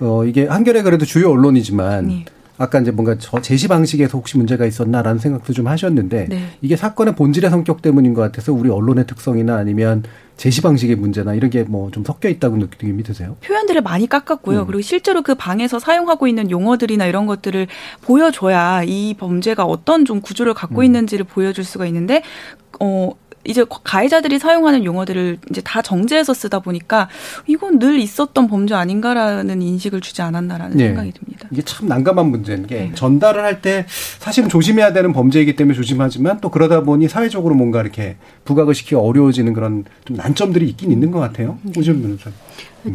[0.00, 2.24] 어, 이게 한겨레 그래도 주요 언론이지만 네.
[2.58, 6.42] 아까 이제 뭔가 저 제시 방식에서 혹시 문제가 있었나라는 생각도 좀 하셨는데 네.
[6.60, 10.02] 이게 사건의 본질의 성격 때문인 것 같아서 우리 언론의 특성이나 아니면
[10.36, 13.36] 제시 방식의 문제나 이런 게 뭐 좀 섞여 있다고 느낌이 드세요?
[13.42, 14.60] 표현들을 많이 깎았고요.
[14.62, 14.66] 음.
[14.66, 17.66] 그리고 실제로 그 방에서 사용하고 있는 용어들이나 이런 것들을
[18.02, 20.84] 보여줘야 이 범죄가 어떤 좀 구조를 갖고 음.
[20.84, 22.22] 있는지를 보여줄 수가 있는데
[22.80, 23.10] 어
[23.48, 27.08] 이제 가해자들이 사용하는 용어들을 이제 다 정제해서 쓰다 보니까
[27.46, 30.88] 이건 늘 있었던 범죄 아닌가라는 인식을 주지 않았나라는 네.
[30.88, 31.48] 생각이 듭니다.
[31.50, 32.92] 이게 참 난감한 문제인 게 네.
[32.94, 33.86] 전달을 할 때
[34.20, 39.52] 사실은 조심해야 되는 범죄이기 때문에 조심하지만 또 그러다 보니 사회적으로 뭔가 이렇게 부각을 시키기 어려워지는
[39.52, 41.58] 그런 좀 난점들이 있긴 있는 것 같아요.
[41.74, 42.30] 변호사.
[42.30, 42.34] 음.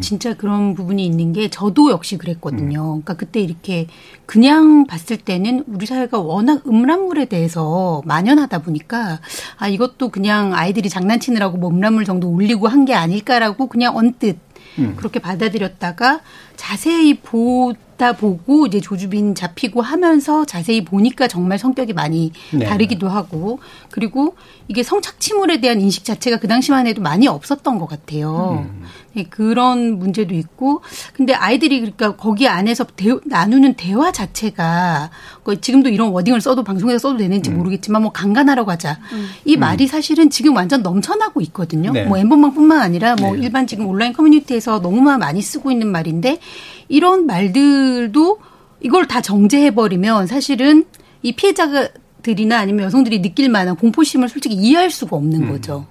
[0.00, 2.80] 진짜 그런 부분이 있는 게 저도 역시 그랬거든요.
[2.80, 3.02] 음.
[3.02, 3.86] 그러니까 그때 이렇게
[4.26, 9.20] 그냥 봤을 때는 우리 사회가 워낙 음란물에 대해서 만연하다 보니까
[9.58, 14.38] 아 이것도 그냥 아이들이 장난치느라고 뭐 음란물 정도 올리고 한 게 아닐까라고 그냥 언뜻
[14.78, 14.94] 음.
[14.96, 16.20] 그렇게 받아들였다가
[16.56, 22.64] 자세히 보다 보고 이제 조주빈 잡히고 하면서 자세히 보니까 정말 성격이 많이 네.
[22.64, 24.36] 다르기도 하고 그리고
[24.68, 28.66] 이게 성착취물에 대한 인식 자체가 그 당시만 해도 많이 없었던 것 같아요.
[28.68, 28.84] 음.
[29.14, 35.10] 네, 그런 문제도 있고 근데 아이들이 그러니까 거기 안에서 대, 나누는 대화 자체가
[35.60, 37.58] 지금도 이런 워딩을 써도 방송에서 써도 되는지 음.
[37.58, 39.28] 모르겠지만 뭐 강간하러 가자 음.
[39.44, 41.92] 이 말이 사실은 지금 완전 넘쳐나고 있거든요.
[41.92, 42.04] 네.
[42.06, 43.42] 뭐 엠번방뿐만 아니라 뭐 네.
[43.42, 46.40] 일반 지금 온라인 커뮤니티에서 너무 많이 쓰고 있는 말인데
[46.88, 48.38] 이런 말들도
[48.80, 50.84] 이걸 다 정제해버리면 사실은
[51.22, 55.48] 이 피해자들이나 아니면 여성들이 느낄 만한 공포심을 솔직히 이해할 수가 없는 음.
[55.50, 55.86] 거죠.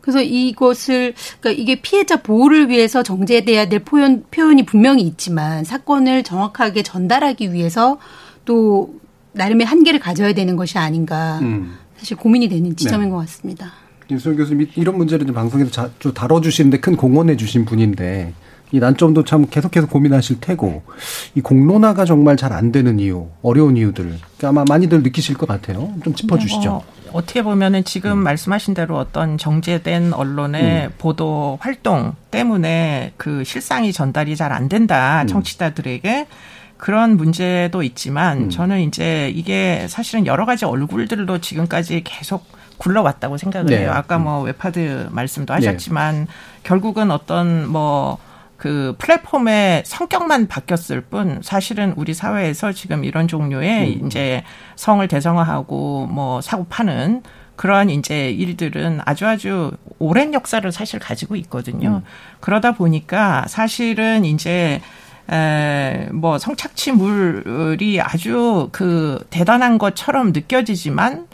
[0.00, 6.82] 그래서 이것을 그러니까 이게 피해자 보호를 위해서 정제돼야 될 표현 표현이 분명히 있지만 사건을 정확하게
[6.82, 7.98] 전달하기 위해서
[8.44, 9.00] 또
[9.32, 11.78] 나름의 한계를 가져야 되는 것이 아닌가 음.
[11.96, 13.10] 사실 고민이 되는 지점인 네.
[13.12, 13.72] 것 같습니다.
[14.08, 18.34] 김수영 교수님 이런 문제를 좀 방송에서 자주 다뤄주시는데 큰 공헌해 주신 분인데
[18.72, 20.82] 이 난점도 참 계속해서 고민하실 테고
[21.34, 25.92] 이 공론화가 정말 잘 안 되는 이유, 어려운 이유들 아마 많이들 느끼실 것 같아요.
[26.04, 26.70] 좀 짚어주시죠.
[26.70, 28.18] 어, 어떻게 보면은 지금 음.
[28.18, 30.92] 말씀하신 대로 어떤 정제된 언론의 음.
[30.98, 35.26] 보도 활동 때문에 그 실상이 전달이 잘 안 된다 음.
[35.28, 36.26] 청취자들에게
[36.76, 38.50] 그런 문제도 있지만 음.
[38.50, 42.44] 저는 이제 이게 사실은 여러 가지 얼굴들로 지금까지 계속
[42.78, 43.78] 굴러왔다고 생각을 네.
[43.82, 43.92] 해요.
[43.94, 44.46] 아까 뭐 음.
[44.46, 46.26] 웹하드 말씀도 하셨지만 네.
[46.64, 48.18] 결국은 어떤 뭐
[48.64, 54.06] 그 플랫폼의 성격만 바뀌었을 뿐 사실은 우리 사회에서 지금 이런 종류의 음.
[54.06, 54.42] 이제
[54.74, 57.22] 성을 대성화하고 뭐 사고 파는
[57.56, 62.00] 그러한 이제 일들은 아주 아주 오랜 역사를 사실 가지고 있거든요.
[62.02, 62.08] 음.
[62.40, 64.80] 그러다 보니까 사실은 이제
[65.30, 71.26] 에, 뭐 성착취물이 아주 그 대단한 것처럼 느껴지지만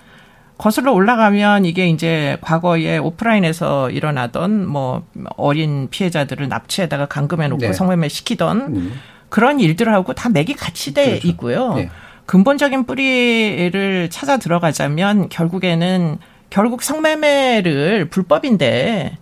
[0.61, 5.03] 거슬러 올라가면 이게 이제 과거에 오프라인에서 일어나던 뭐
[5.38, 7.73] 어린 피해자들을 납치에다가 감금해 놓고 네.
[7.73, 8.92] 성매매 시키던 음.
[9.31, 11.29] 그런 일들하고 다 맥이 같이 돼 그렇죠.
[11.29, 11.75] 있고요.
[11.77, 11.88] 네.
[12.27, 16.18] 근본적인 뿌리를 찾아 들어가자면 결국에는
[16.51, 19.16] 결국 성매매를 불법인데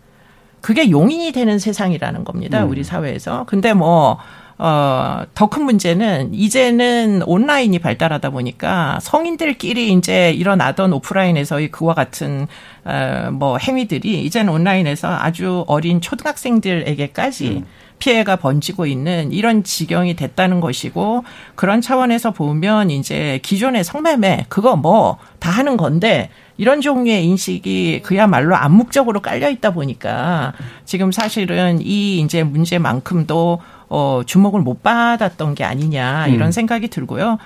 [0.61, 2.65] 그게 용인이 되는 세상이라는 겁니다.
[2.65, 2.71] 음.
[2.71, 3.45] 우리 사회에서.
[3.47, 4.19] 근데 뭐
[4.59, 12.47] 어, 더 큰 문제는 이제는 온라인이 발달하다 보니까 성인들끼리 이제 일어나던 오프라인에서의 그와 같은
[12.85, 17.67] 어, 뭐 행위들이 이제는 온라인에서 아주 어린 초등학생들에게까지 음.
[17.99, 21.25] 피해가 번지고 있는 이런 지경이 됐다는 것이고
[21.57, 28.57] 그런 차원에서 보면 이제 기존의 성매매 그거 뭐 다 하는 건데 이런 종류의 인식이 그야말로
[28.57, 30.53] 암묵적으로 깔려 있다 보니까
[30.85, 36.53] 지금 사실은 이 이제 문제만큼도 어, 주목을 못 받았던 게 아니냐 이런 음.
[36.53, 37.39] 생각이 들고요.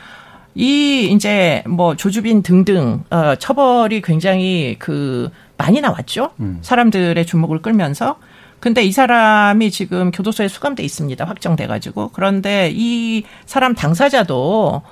[0.54, 6.30] 이 이제 뭐 조주빈 등등 어, 처벌이 굉장히 그 많이 나왔죠.
[6.40, 6.58] 음.
[6.62, 8.16] 사람들의 주목을 끌면서.
[8.60, 11.24] 근데 이 사람이 지금 교도소에 수감돼 있습니다.
[11.24, 12.10] 확정돼 가지고.
[12.12, 14.82] 그런데 이 사람 당사자도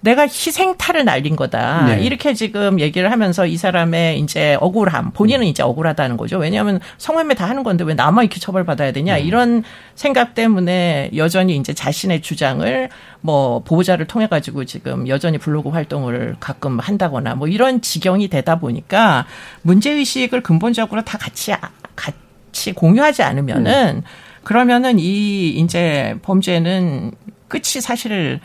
[0.00, 1.86] 내가 희생탈을 날린 거다.
[1.86, 2.02] 네.
[2.02, 5.48] 이렇게 지금 얘기를 하면서 이 사람의 이제 억울함, 본인은 음.
[5.48, 6.38] 이제 억울하다는 거죠.
[6.38, 9.16] 왜냐하면 성매매 다 하는 건데 왜 나만 이렇게 처벌받아야 되냐.
[9.16, 9.24] 음.
[9.24, 12.88] 이런 생각 때문에 여전히 이제 자신의 주장을
[13.20, 19.26] 뭐 보호자를 통해 가지고 지금 여전히 블로그 활동을 가끔 한다거나 뭐 이런 지경이 되다 보니까
[19.62, 21.52] 문제 의식을 근본적으로 다 같이
[21.96, 24.02] 같이 공유하지 않으면은 음.
[24.44, 27.10] 그러면은 이 이제 범죄는
[27.48, 28.40] 끝이 사실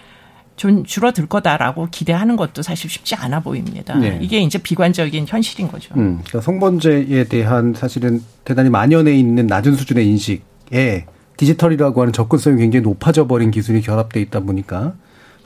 [0.62, 3.98] 좀 줄어들 거다라고 기대하는 것도 사실 쉽지 않아 보입니다.
[3.98, 4.20] 네.
[4.22, 5.92] 이게 이제 비관적인 현실인 거죠.
[5.98, 12.84] 음, 그러니까 성범죄에 대한 사실은 대단히 만연해 있는 낮은 수준의 인식에 디지털이라고 하는 접근성이 굉장히
[12.84, 14.94] 높아져 버린 기술이 결합돼 있다 보니까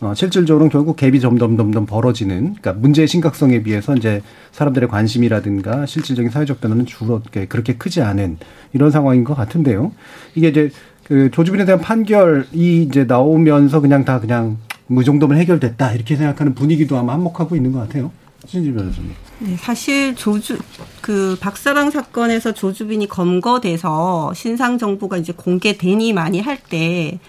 [0.01, 6.29] 어, 실질적으로는 결국 갭이 점점 점점 벌어지는 그러니까 문제의 심각성에 비해서 이제 사람들의 관심이라든가 실질적인
[6.29, 8.37] 사회적 변화는 주로 그렇게 크지 않은
[8.73, 9.93] 이런 상황인 것 같은데요.
[10.35, 10.71] 이게 이제
[11.05, 16.53] 그 조주빈에 대한 판결이 이제 나오면서 그냥 다 그냥 뭐 이 정도면 해결됐다 이렇게 생각하는
[16.53, 18.11] 분위기도 아마 한몫하고 있는 것 같아요.
[18.45, 19.11] 신지 변호사님.
[19.39, 20.59] 네, 사실 조주
[21.01, 27.19] 그 박사방 사건에서 조주빈이 검거돼서 신상 정보가 이제 공개되니 많이 할 때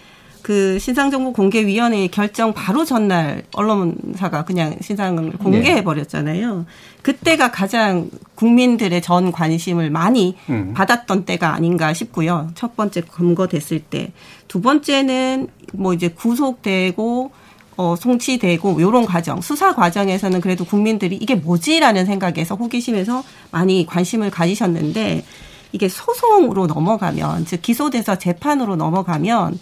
[0.47, 6.59] 그 신상정보 공개위원회 결정 바로 전날 언론사가 그냥 신상을 공개해 버렸잖아요.
[6.59, 6.65] 네.
[7.03, 10.73] 그때가 가장 국민들의 전 관심을 많이 음.
[10.73, 12.53] 받았던 때가 아닌가 싶고요.
[12.55, 14.13] 첫 번째 검거됐을 때,
[14.47, 17.33] 두 번째는 뭐 이제 구속되고
[17.77, 25.25] 어, 송치되고 요런 과정, 수사 과정에서는 그래도 국민들이 이게 뭐지라는 생각에서 호기심에서 많이 관심을 가지셨는데
[25.73, 29.59] 이게 소송으로 넘어가면 즉 기소돼서 재판으로 넘어가면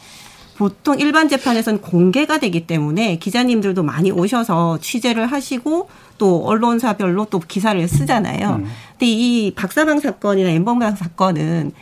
[0.57, 7.87] 보통 일반 재판에서는 공개가 되기 때문에 기자님들도 많이 오셔서 취재를 하시고 또 언론사별로 또 기사를
[7.88, 8.61] 쓰잖아요.
[8.61, 8.70] 음.
[8.92, 11.72] 근데 이 박사방 사건이나 엠범강 사건은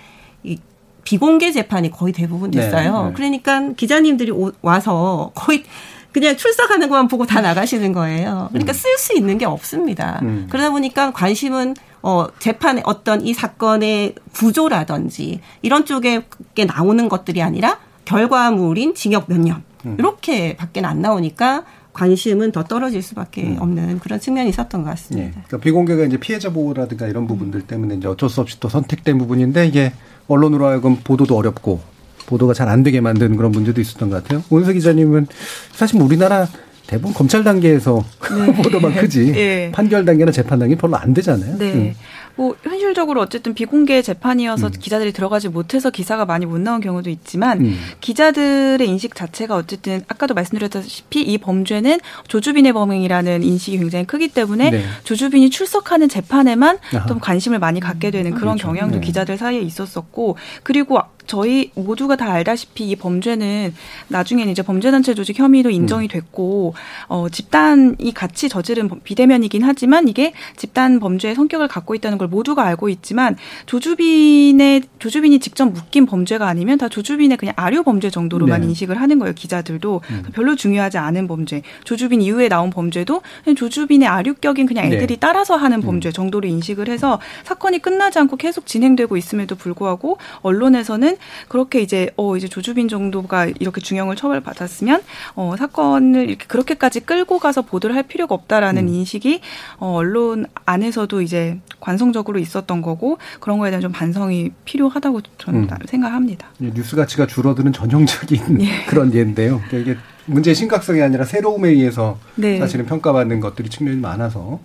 [0.45, 0.59] 이
[1.05, 3.03] 비공개 재판이 거의 대부분 됐어요.
[3.03, 3.14] 네, 네.
[3.14, 5.64] 그러니까 기자님들이 오, 와서 거의
[6.12, 8.48] 그냥 출석하는 것만 보고 다 나가시는 거예요.
[8.51, 8.75] 그러니까 음.
[8.75, 10.20] 쓸수 있는 게 없습니다.
[10.22, 10.46] 음.
[10.51, 16.22] 그러다 보니까 관심은 어 재판의 어떤 이 사건의 구조라든지 이런 쪽에
[16.66, 19.62] 나오는 것들이 아니라 결과물인 징역 몇 년.
[19.87, 19.96] 음.
[19.98, 23.57] 이렇게 밖에 안 나오니까 관심은 더 떨어질 수밖에 음.
[23.61, 25.27] 없는 그런 측면이 있었던 것 같습니다.
[25.27, 25.33] 네.
[25.33, 29.66] 그러니까 비공개가 이제 피해자 보호라든가 이런 부분들 때문에 이제 어쩔 수 없이 또 선택된 부분인데
[29.66, 29.92] 이게
[30.29, 31.81] 언론으로 하여금 보도도 어렵고
[32.27, 34.43] 보도가 잘 안 되게 만드는 그런 문제도 있었던 것 같아요.
[34.49, 35.27] 오은석 기자님은
[35.73, 36.49] 사실 뭐 우리나라
[36.87, 38.03] 대부분 검찰 단계에서
[38.47, 38.53] 네.
[38.63, 39.71] 보도만 크지 네.
[39.75, 41.59] 판결 단계나 재판 단계 별로 안 되잖아요.
[41.59, 41.73] 네.
[41.73, 41.95] 음.
[42.35, 44.73] 뭐 현실적으로 어쨌든 비공개 재판이어서 음.
[44.79, 47.79] 기자들이 들어가지 못해서 기사가 많이 못 나온 경우도 있지만 음.
[48.01, 54.83] 기자들의 인식 자체가 어쨌든 아까도 말씀드렸다시피 이 범죄는 조주빈의 범행이라는 인식이 굉장히 크기 때문에 네.
[55.05, 57.07] 조주빈이 출석하는 재판에만 아하.
[57.07, 58.69] 좀 관심을 많이 갖게 되는 그런 그렇죠.
[58.69, 59.07] 경향도 네.
[59.07, 63.75] 기자들 사이에 있었었고 그리고 저희 모두가 다 알다시피 이 범죄는
[64.09, 66.09] 나중에는 이제 범죄단체 조직 인정이 음.
[66.09, 66.75] 됐고
[67.09, 72.89] 어 집단이 같이 저지른 비대면이긴 하지만 이게 집단 범죄의 성격을 갖고 있다는 걸 모두가 알고
[72.89, 78.69] 있지만 조주빈의 조주빈이 직접 묶인 범죄가 아니면 다 조주빈의 그냥 아류 범죄 정도로만 네.
[78.69, 80.23] 인식을 하는 거예요 기자들도 음.
[80.33, 85.17] 별로 중요하지 않은 범죄 조주빈 이후에 나온 범죄도 그냥 조주빈의 아류격인 그냥 애들이 네.
[85.19, 85.83] 따라서 하는 음.
[85.83, 91.16] 범죄 정도로 인식을 해서 사건이 끝나지 않고 계속 진행되고 있음에도 불구하고 언론에서는 경우는
[91.48, 95.03] 그렇게 이제 어 이제 조주빈 정도가 이렇게 중형을 처벌받았으면
[95.35, 98.94] 어 사건을 이렇게 그렇게까지 끌고 가서 보도를 할 필요가 없다라는 음.
[98.94, 99.40] 인식이
[99.79, 105.68] 어 언론 안에서도 이제 관성적으로 있었던 거고 그런 거에 대한 좀 반성이 필요하다고 저는 음.
[105.87, 106.48] 생각합니다.
[106.59, 108.85] 뉴스 가치가 줄어드는 전형적인 예.
[108.87, 109.61] 그런 예인데요.
[109.68, 112.59] 그러니까 이게 문제의 심각성이 아니라 새로움에 의해서 네.
[112.59, 114.61] 사실은 평가받는 것들이 측면이 많아서.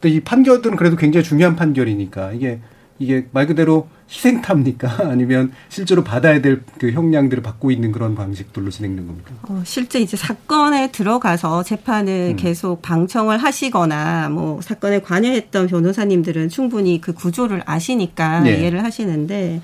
[0.00, 2.60] 근데 이 판결들은 그래도 굉장히 중요한 판결이니까 이게
[2.98, 5.08] 이게 말 그대로 희생탑니까?
[5.10, 9.30] 아니면 실제로 받아야 될 그 형량들을 받고 있는 그런 방식들로 진행된 겁니까?
[9.48, 12.36] 어, 실제 이제 사건에 들어가서 재판을 음.
[12.36, 18.58] 계속 방청을 하시거나 뭐 사건에 관여했던 변호사님들은 충분히 그 구조를 아시니까 네.
[18.58, 19.62] 이해를 하시는데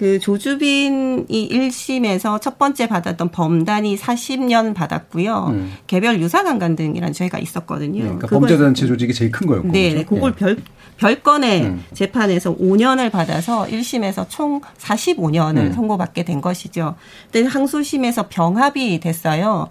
[0.00, 5.48] 그 조주빈이 1심에서 첫 번째 받았던 범단이 40년 받았고요.
[5.50, 5.72] 음.
[5.86, 7.98] 개별 유사강간 등이라는 죄가 있었거든요.
[7.98, 9.68] 네, 그러니까 범죄단체 조직이 제일 큰 거였고.
[9.68, 10.04] 네, 네.
[10.06, 10.38] 그걸 네.
[10.38, 10.56] 별,
[10.96, 11.84] 별건의 음.
[11.92, 15.72] 재판에서 5년을 받아서 1심에서 총 45년을 음.
[15.74, 16.94] 선고받게 된 것이죠.
[17.30, 19.68] 근데 항소심에서 병합이 됐어요.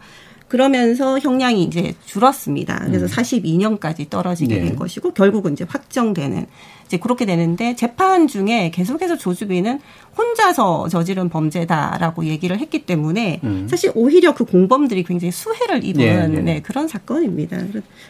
[0.48, 2.84] 그러면서 형량이 이제 줄었습니다.
[2.86, 3.08] 그래서 음.
[3.08, 4.62] 42년까지 떨어지게 네.
[4.66, 6.46] 된 것이고 결국은 이제 확정되는
[6.90, 9.80] 이제 그렇게 되는데 재판 중에 계속해서 조주빈은
[10.18, 13.68] 혼자서 저지른 범죄다라고 얘기를 했기 때문에 음.
[13.70, 16.42] 사실 오히려 그 공범들이 굉장히 수혜를 입은 네, 네.
[16.42, 17.60] 네, 그런 사건입니다.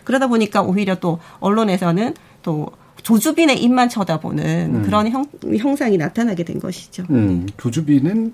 [0.05, 2.71] 그러다 보니까 오히려 또 언론에서는 또
[3.03, 4.81] 조주빈의 입만 쳐다보는 음.
[4.83, 5.25] 그런 형,
[5.57, 7.03] 형상이 나타나게 된 것이죠.
[7.09, 7.53] 음, 네.
[7.57, 8.33] 조주빈은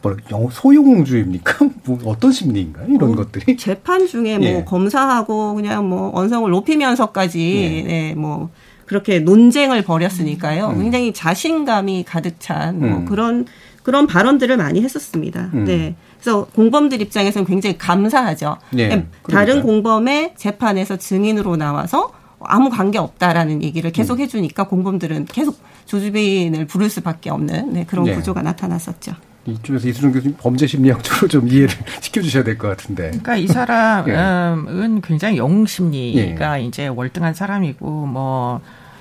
[0.00, 0.16] 뭐
[0.50, 1.66] 소용주의입니까?
[1.84, 2.86] 뭐 어떤 심리인가요?
[2.88, 4.64] 이런 어, 것들이 재판 중에 뭐 예.
[4.64, 7.82] 검사하고 그냥 뭐 언성을 높이면서까지 예.
[7.82, 8.50] 네, 뭐
[8.86, 10.68] 그렇게 논쟁을 벌였으니까요.
[10.68, 10.82] 음.
[10.82, 13.04] 굉장히 자신감이 가득 찬 뭐 음.
[13.04, 13.46] 그런
[13.82, 15.50] 그런 발언들을 많이 했었습니다.
[15.54, 15.64] 음.
[15.64, 15.94] 네.
[16.20, 18.56] 그래서 공범들 입장에서는 굉장히 감사하죠.
[18.72, 19.06] 네.
[19.30, 24.20] 다른 공범의 재판에서 증인으로 나와서 아무 관계 없다라는 얘기를 계속 음.
[24.20, 28.14] 해주니까 공범들은 계속 조주빈을 부를 수밖에 없는 네, 그런 네.
[28.14, 29.12] 구조가 나타났었죠.
[29.46, 31.68] 이쪽에서 이수정 교수님 범죄 심리학적으로 좀 이해를
[32.00, 33.08] 시켜주셔야 될 것 같은데.
[33.08, 35.00] 그러니까 이 사람은 예.
[35.06, 36.64] 굉장히 영웅 심리가 예.
[36.64, 38.60] 이제 월등한 사람이고 뭐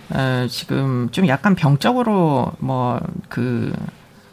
[0.10, 3.74] 어, 지금 좀 약간 병적으로 뭐 그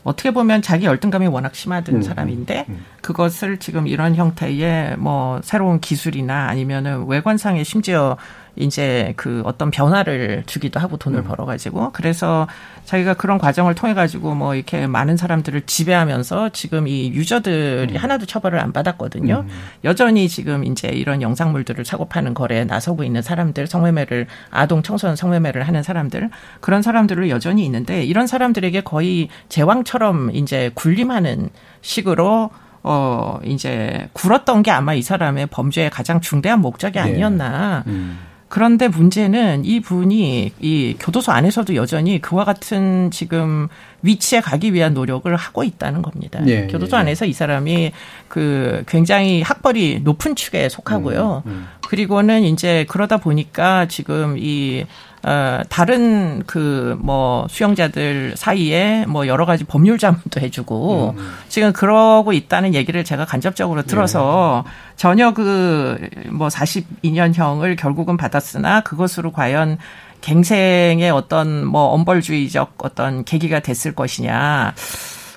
[0.03, 2.85] 어떻게 보면 자기 열등감이 워낙 심하던 음, 사람인데 음, 음.
[3.03, 8.17] 그것을 지금 이런 형태의 뭐 새로운 기술이나 아니면은 외관상의 심지어
[8.57, 11.25] 이제 그 어떤 변화를 주기도 하고 돈을 음.
[11.25, 12.47] 벌어가지고 그래서
[12.85, 17.97] 자기가 그런 과정을 통해 가지고 뭐 이렇게 많은 사람들을 지배하면서 지금 이 유저들이 음.
[17.97, 19.45] 하나도 처벌을 안 받았거든요.
[19.47, 19.51] 음.
[19.85, 25.67] 여전히 지금 이제 이런 영상물들을 사고 파는 거래에 나서고 있는 사람들, 성매매를 아동 청소년 성매매를
[25.67, 32.51] 하는 사람들 그런 사람들을 여전히 있는데 이런 사람들에게 거의 제왕처럼 이제 군림하는 식으로
[32.83, 37.01] 어 이제 굴었던 게 아마 이 사람의 범죄의 가장 중대한 목적이 네.
[37.01, 37.83] 아니었나.
[37.87, 37.93] 네.
[37.93, 38.19] 음.
[38.51, 43.69] 그런데 문제는 이 분이 이 교도소 안에서도 여전히 그와 같은 지금
[44.03, 46.41] 위치에 가기 위한 노력을 하고 있다는 겁니다.
[46.41, 47.01] 네, 교도소 네.
[47.03, 47.93] 안에서 이 사람이
[48.27, 51.45] 그 굉장히 학벌이 높은 축에 속하고요.
[51.47, 51.69] 음, 음.
[51.87, 54.85] 그리고는 이제 그러다 보니까 지금 이
[55.23, 61.33] 어, 다른 그 뭐 수용자들 사이에 뭐 여러 가지 법률 자문도 해주고 음.
[61.49, 64.71] 지금 그러고 있다는 얘기를 제가 간접적으로 들어서 네.
[64.97, 65.99] 전혀 그
[66.31, 69.79] 뭐 42년형을 결국은 받았으나 그것으로 과연
[70.21, 74.75] 갱생의 어떤 뭐 엄벌주의적 어떤 계기가 됐을 것이냐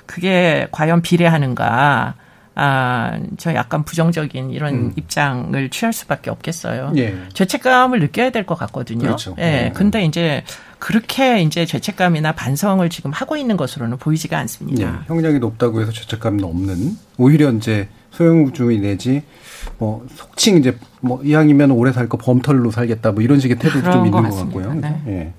[0.06, 2.15] 그게 과연 비례하는가
[2.56, 4.94] 아, 저 약간 부정적인 이런 음.
[4.96, 6.94] 입장을 취할 수밖에 없겠어요.
[6.98, 7.16] 예.
[7.34, 9.02] 죄책감을 느껴야 될 것 같거든요.
[9.02, 9.36] 그렇죠.
[9.39, 9.42] 예.
[9.42, 9.72] 네.
[9.74, 10.44] 근데 이제
[10.80, 14.84] 그렇게 이제 죄책감이나 반성을 지금 하고 있는 것으로는 보이지가 않습니다.
[14.84, 15.08] 예.
[15.08, 19.24] 형량이 높다고 해서 죄책감은 없는 오히려 이제 소형주의 내지
[19.80, 24.06] 뭐 속칭 이제 뭐 이왕이면 오래 살 거 범털로 살겠다 뭐 이런 식의 태도도 좀
[24.06, 24.74] 있는 것, 같고요.
[24.76, 25.02] 네.
[25.08, 25.34] 예.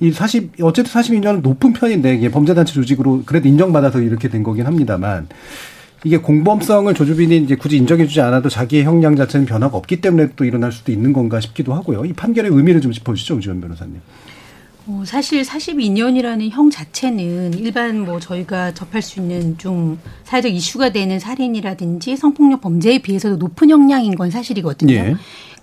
[0.00, 5.28] 이 40, 어쨌든 42년은 높은 편인데 이게 범죄단체 조직으로 그래도 인정받아서 이렇게 된 거긴 합니다만
[6.04, 10.70] 이게 공범성을 조주빈이 이제 굳이 인정해주지 않아도 자기의 형량 자체는 변화가 없기 때문에 또 일어날
[10.70, 12.04] 수도 있는 건가 싶기도 하고요.
[12.04, 14.00] 이 판결의 의미를 좀 짚어주시죠, 우지원 변호사님.
[14.86, 21.18] 어, 사실 42년이라는 형 자체는 일반 뭐 저희가 접할 수 있는 좀 사회적 이슈가 되는
[21.18, 24.94] 살인이라든지 성폭력 범죄에 비해서도 높은 형량인 건 사실이거든요.
[24.94, 25.16] 예.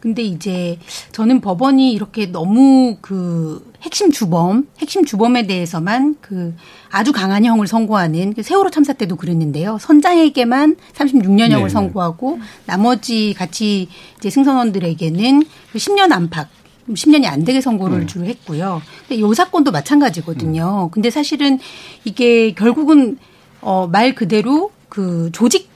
[0.06, 0.78] 근데 이제
[1.14, 6.54] 저는 법원이 이렇게 너무 그 핵심 주범, 핵심 주범에 대해서만 그
[6.92, 9.80] 아주 강한 형을 선고하는 그 세월호 참사 때도 그랬는데요.
[9.82, 11.70] 선장에게만 36년형을 네.
[11.70, 12.38] 선고하고
[12.68, 13.90] 나머지 같이
[14.20, 16.50] 이제 승선원들에게는 10년 그 안팎
[16.88, 18.08] 10년이 안 되게 선고를 음.
[18.08, 18.84] 주로 했고요.
[19.08, 20.90] 근데 요 사건도 마찬가지거든요.
[20.90, 20.92] 음.
[20.92, 21.58] 근데 사실은
[22.04, 23.18] 이게 결국은
[23.60, 25.68] 어, 말 그대로 그 조직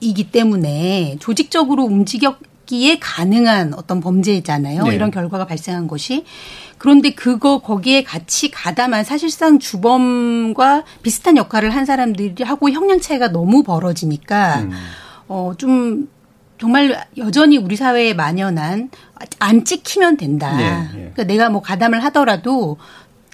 [0.00, 2.22] 이기 때문에 조직적으로 움직
[2.64, 4.84] 였기에 가능한 어떤 범죄잖아요.
[4.84, 4.94] 네.
[4.94, 6.24] 이런 결과가 발생한 것이.
[6.78, 13.62] 그런데 그거 거기에 같이 가담한 사실상 주범과 비슷한 역할을 한 사람들이 하고 형량 차이가 너무
[13.62, 14.72] 벌어지니까 음.
[15.28, 16.08] 어좀
[16.60, 18.90] 정말 여전히 우리 사회에 만연한
[19.38, 20.56] 안 찍히면 된다.
[20.56, 20.88] 네, 네.
[20.92, 22.76] 그러니까 내가 뭐 가담을 하더라도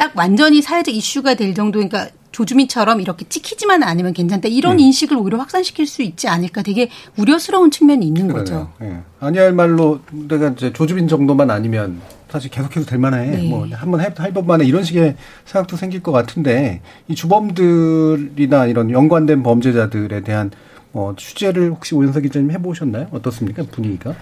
[0.01, 4.49] 딱 완전히 사회적 이슈가 될 정도, 그러니까 조주민처럼 이렇게 찍히지만 않으면 괜찮다.
[4.49, 4.81] 이런 음.
[4.81, 6.63] 인식을 오히려 확산시킬 수 있지 않을까.
[6.63, 8.45] 되게 우려스러운 측면이 있는 그러네요.
[8.45, 8.71] 거죠.
[8.81, 9.03] 예.
[9.21, 13.27] 아니할 말로 내가 이제 조주민 정도만 아니면 사실 계속해도 될 만해.
[13.27, 13.49] 네.
[13.51, 20.23] 뭐 한번 해볼 만해 이런 식의 생각도 생길 것 같은데 이 주범들이나 이런 연관된 범죄자들에
[20.23, 20.51] 대한
[20.95, 23.09] 어, 취재를 혹시 오연석 기자님 해보셨나요?
[23.11, 23.65] 어떻습니까?
[23.71, 24.15] 분위기가?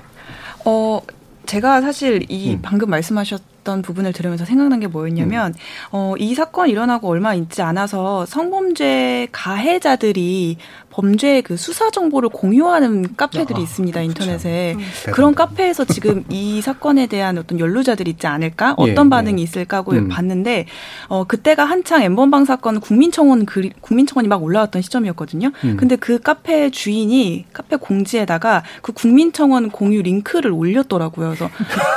[0.64, 1.00] 어,
[1.48, 2.58] 제가 사실 이 음.
[2.62, 5.58] 방금 말씀하셨던 부분을 들으면서 생각난 게 뭐였냐면, 음.
[5.92, 10.58] 어, 이 사건 일어나고 얼마 있지 않아서 성범죄 가해자들이
[10.98, 14.10] 범죄의 그 수사 정보를 공유하는 카페들이 아, 있습니다 그렇죠.
[14.10, 15.12] 인터넷에 음.
[15.12, 19.78] 그런 카페에서 지금 이 사건에 대한 어떤 연루자들이 있지 않을까 예, 어떤 예, 반응이 있을까
[19.78, 20.08] 하고 음.
[20.08, 20.66] 봤는데
[21.06, 25.52] 어 그때가 한창 엠번방 사건 국민청원 글 국민청원이 막 올라왔던 시점이었거든요.
[25.64, 25.76] 음.
[25.78, 31.28] 근데 그 카페 주인이 카페 공지에다가 그 국민청원 공유 링크를 올렸더라고요.
[31.28, 31.48] 그래서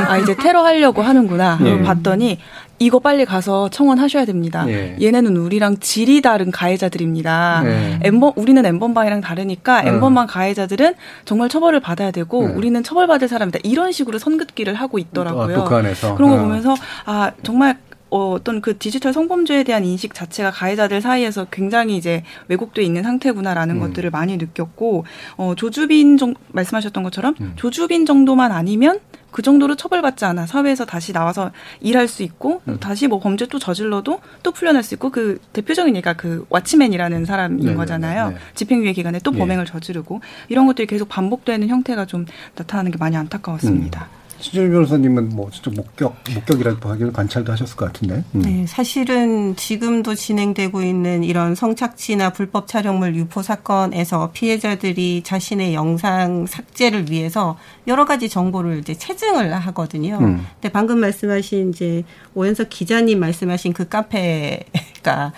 [0.08, 1.82] 아 이제 테러 하려고 하는구나 예.
[1.82, 2.38] 봤더니
[2.82, 4.66] 이거 빨리 가서 청원하셔야 됩니다.
[4.68, 4.98] 예.
[5.00, 7.62] 얘네는 우리랑 질이 다른 가해자들입니다.
[7.66, 8.00] 예.
[8.02, 9.84] 엠번 우리는 엠번방이랑 다르니까 어.
[9.86, 12.54] 엠번방 가해자들은 정말 처벌을 받아야 되고 예.
[12.54, 13.60] 우리는 처벌받을 사람이다.
[13.64, 15.60] 이런 식으로 선긋기를 하고 있더라고요.
[15.60, 16.40] 아, 북한에서 그런 거 어.
[16.40, 17.78] 보면서 아 정말
[18.10, 23.76] 어, 어떤 그 디지털 성범죄에 대한 인식 자체가 가해자들 사이에서 굉장히 이제 왜곡돼 있는 상태구나라는
[23.76, 23.80] 음.
[23.80, 25.06] 것들을 많이 느꼈고
[25.38, 27.54] 어, 조주빈 정 말씀하셨던 것처럼 음.
[27.56, 29.00] 조주빈 정도만 아니면
[29.32, 32.80] 그 정도로 처벌받지 않아 사회에서 다시 나와서 일할 수 있고 음.
[32.80, 37.66] 다시 뭐 범죄 또 저질러도 또 풀려날 수 있고 그 대표적인 얘기가 그 왓치맨이라는 사람인
[37.66, 38.30] 네네, 거잖아요.
[38.30, 38.36] 네.
[38.56, 39.38] 집행유예 기간에 또 예.
[39.40, 39.72] 범행을 예.
[39.72, 44.10] 저지르고 이런 것들이 계속 반복되는 형태가 좀 나타나는 게 많이 안타까웠습니다.
[44.12, 44.21] 음.
[44.42, 48.24] 신준일 변호사님은 뭐 진짜 목격 목격이라도 하기를 관찰도 하셨을 것 같은데.
[48.36, 48.42] 음.
[48.42, 57.10] 네, 사실은 지금도 진행되고 있는 이런 성착취나 불법 촬영물 유포 사건에서 피해자들이 자신의 영상 삭제를
[57.12, 60.18] 위해서 여러 가지 정보를 이제 체증을 하거든요.
[60.20, 60.46] 음.
[60.56, 65.34] 근데 방금 말씀하신 이제 오연석 기자님 말씀하신 그 카페가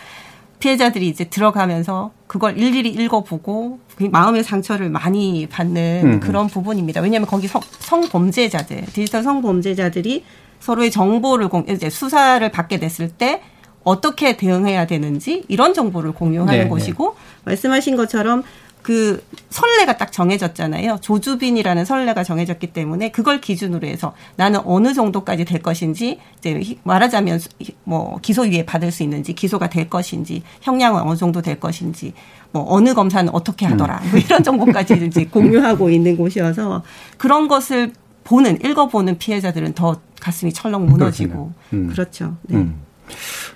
[0.63, 6.19] 피해자들이 이제 들어가면서 그걸 일일이 읽어보고 그 마음의 상처를 많이 받는 음.
[6.21, 7.01] 그런 부분입니다.
[7.01, 10.23] 왜냐하면 거기 성, 성범죄자들, 디지털 성범죄자들이
[10.61, 13.41] 서로의 정보를 공, 이제 수사를 받게 됐을 때
[13.83, 16.69] 어떻게 대응해야 되는지 이런 정보를 공유하는 네, 네.
[16.69, 17.41] 곳이고 네.
[17.43, 18.43] 말씀하신 것처럼
[18.83, 20.97] 그 선례가 딱 정해졌잖아요.
[21.01, 27.39] 조주빈이라는 선례가 정해졌기 때문에 그걸 기준으로 해서 나는 어느 정도까지 될 것인지 이제 말하자면
[27.85, 32.13] 뭐 기소유예 받을 수 있는지 기소가 될 것인지 형량은 어느 정도 될 것인지
[32.51, 36.83] 뭐 어느 검사는 어떻게 하더라 뭐 이런 정보까지 이제 공유하고 있는 곳이어서
[37.17, 37.93] 그런 것을
[38.25, 41.87] 보는 읽어보는 피해자들은 더 가슴이 철렁 무너지고 음.
[41.87, 42.35] 그렇죠.
[42.43, 42.57] 네.
[42.57, 42.81] 음.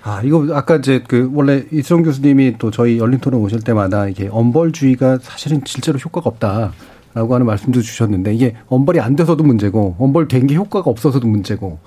[0.02, 4.28] 아, 이거 아까 이제 그 원래 이수영 교수님이 또 저희 열린 토론 오실 때마다 이게
[4.30, 6.72] 엄벌주의가 사실은 실제로 효과가 없다.
[7.14, 11.78] 라고 하는 말씀도 주셨는데 이게 엄벌이 안 돼서도 문제고 엄벌 된 게 효과가 없어서도 문제고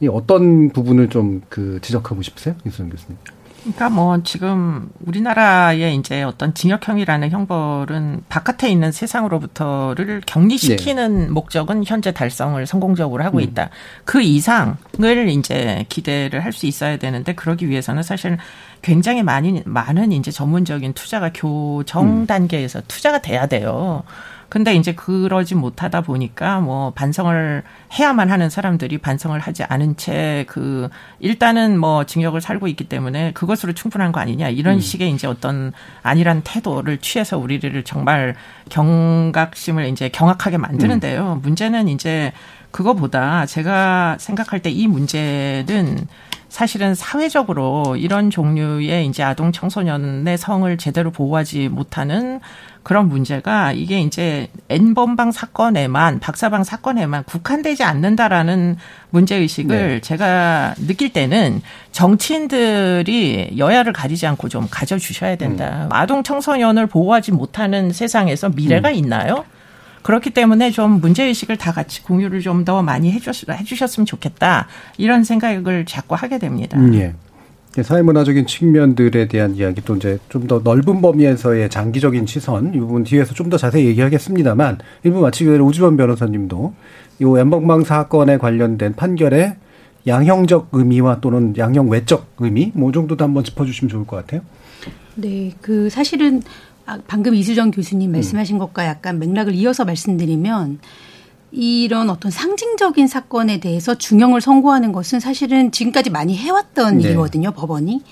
[0.00, 2.54] 이 어떤 부분을 좀 그 지적하고 싶으세요?
[2.64, 3.18] 이수영 교수님.
[3.62, 11.26] 그러니까 뭐 지금 우리나라의 이제 어떤 징역형이라는 형벌은 바깥에 있는 세상으로부터를 격리시키는 네.
[11.28, 13.42] 목적은 현재 달성을 성공적으로 하고 음.
[13.42, 13.64] 있다.
[13.64, 13.68] 음.
[14.04, 18.36] 그 이상을 이제 기대를 할 수 있어야 되는데 그러기 위해서는 사실
[18.82, 22.26] 굉장히 많이 많은 이제 전문적인 투자가 교정 음.
[22.26, 24.02] 단계에서 투자가 돼야 돼요.
[24.48, 27.62] 근데 이제 그러지 못하다 보니까 뭐 반성을
[27.98, 30.88] 해야만 하는 사람들이 반성을 하지 않은 채 그
[31.20, 34.80] 일단은 뭐 징역을 살고 있기 때문에 그것으로 충분한 거 아니냐 이런 음.
[34.80, 35.72] 식의 이제 어떤
[36.02, 38.34] 아니란 태도를 취해서 우리를 정말
[38.70, 41.34] 경각심을 이제 경악하게 만드는데요.
[41.34, 41.42] 음.
[41.42, 42.32] 문제는 이제
[42.70, 46.06] 그거보다 제가 생각할 때 이 문제는
[46.48, 52.40] 사실은 사회적으로 이런 종류의 이제 아동 청소년의 성을 제대로 보호하지 못하는
[52.82, 58.76] 그런 문제가 이게 이제 N번방 사건에만 박사방 사건에만 국한되지 않는다라는
[59.10, 60.00] 문제 의식을 네.
[60.00, 61.60] 제가 느낄 때는
[61.92, 65.84] 정치인들이 여야를 가리지 않고 좀 가져 주셔야 된다.
[65.84, 65.88] 음.
[65.92, 68.94] 아동 청소년을 보호하지 못하는 세상에서 미래가 음.
[68.94, 69.44] 있나요?
[70.08, 74.66] 그렇기 때문에 좀 문제의식을 다 같이 공유를 좀 더 많이 해주셨, 해주셨으면 좋겠다.
[74.96, 76.78] 이런 생각을 자꾸 하게 됩니다.
[76.78, 77.12] 음, 예.
[77.82, 83.34] 사회문화적인 측면들에 대한 이야기 또 이제 좀 더 넓은 범위에서의 장기적인 시선 이 부분 뒤에서
[83.34, 86.72] 좀 더 자세히 얘기하겠습니다만 일부 마치기 전에 우주원 변호사님도
[87.20, 89.56] 이 엠번방 사건에 관련된 판결의
[90.06, 94.40] 양형적 의미와 또는 양형 외적 의미 뭐 정도도 한번 짚어주시면 좋을 것 같아요.
[95.16, 96.67] 네, 그 사실은 아,
[97.06, 98.58] 방금 이수정 교수님 말씀하신 음.
[98.58, 100.78] 것과 약간 맥락을 이어서 말씀드리면
[101.50, 107.04] 이런 어떤 상징적인 사건에 대해서 중형을 선고하는 것은 사실은 지금까지 많이 해왔던 네.
[107.04, 108.02] 일이거든요, 법원이.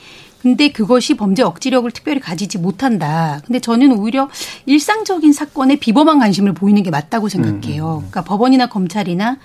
[0.40, 3.40] 근데 그것이 범죄 억지력을 특별히 가지지 못한다.
[3.46, 4.28] 근데 저는 오히려
[4.66, 7.84] 일상적인 사건에 비범한 관심을 보이는 게 맞다고 생각해요.
[7.84, 7.98] 음, 음, 음.
[7.98, 9.38] 그러니까 법원이나 검찰이나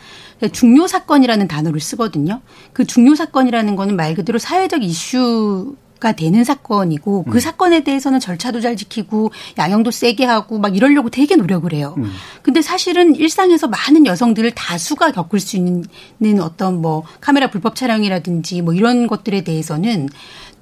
[0.51, 2.41] 중요 사건이라는 단어를 쓰거든요.
[2.73, 7.39] 그 중요 사건이라는 거는 말 그대로 사회적 이슈 가 되는 사건이고 그 음.
[7.39, 11.93] 사건에 대해서는 절차도 잘 지키고 양형도 세게 하고 막 이러려고 되게 노력을 해요.
[11.99, 12.11] 음.
[12.41, 18.73] 근데 사실은 일상에서 많은 여성들을 다수가 겪을 수 있는 어떤 뭐 카메라 불법 촬영이라든지 뭐
[18.73, 20.09] 이런 것들에 대해서는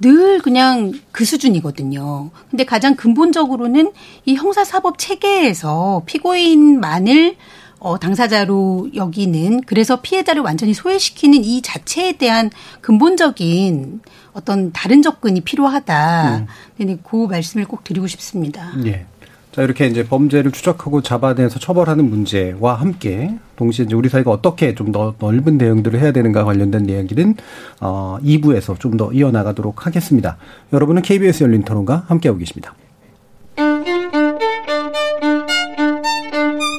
[0.01, 2.31] 늘 그냥 그 수준이거든요.
[2.49, 3.93] 근데 가장 근본적으로는
[4.25, 7.37] 이 형사사법 체계에서 피고인만을
[7.79, 14.01] 어, 당사자로 여기는 그래서 피해자를 완전히 소외시키는 이 자체에 대한 근본적인
[14.39, 16.45] 어떤 다른 접근이 필요하다.
[16.79, 16.97] 음.
[17.03, 18.71] 그 말씀을 꼭 드리고 싶습니다.
[18.85, 19.05] 예.
[19.51, 24.91] 자, 이렇게 이제 범죄를 추적하고 잡아내서 처벌하는 문제와 함께 동시에 이제 우리 사회가 어떻게 좀
[24.91, 27.35] 더 넓은 대응들을 해야 되는가 관련된 이야기는
[27.81, 30.37] 어 2부에서 좀 더 이어나가도록 하겠습니다.
[30.73, 32.75] 여러분은 KBS 열린 토론과 함께하고 계십니다.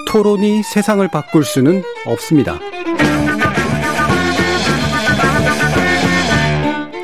[0.09, 2.59] 토론이 세상을 바꿀 수는 없습니다.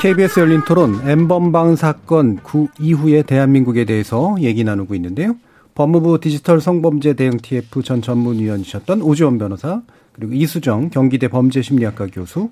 [0.00, 5.36] KBS 열린 토론 엠번방 사건 구 이후의 대한민국에 대해서 얘기 나누고 있는데요.
[5.74, 9.82] 법무부 디지털 성범죄 대응 TF 전 전문위원이셨던 오지원 변호사,
[10.14, 12.48] 그리고 이수정 경기대 범죄심리학과 교수,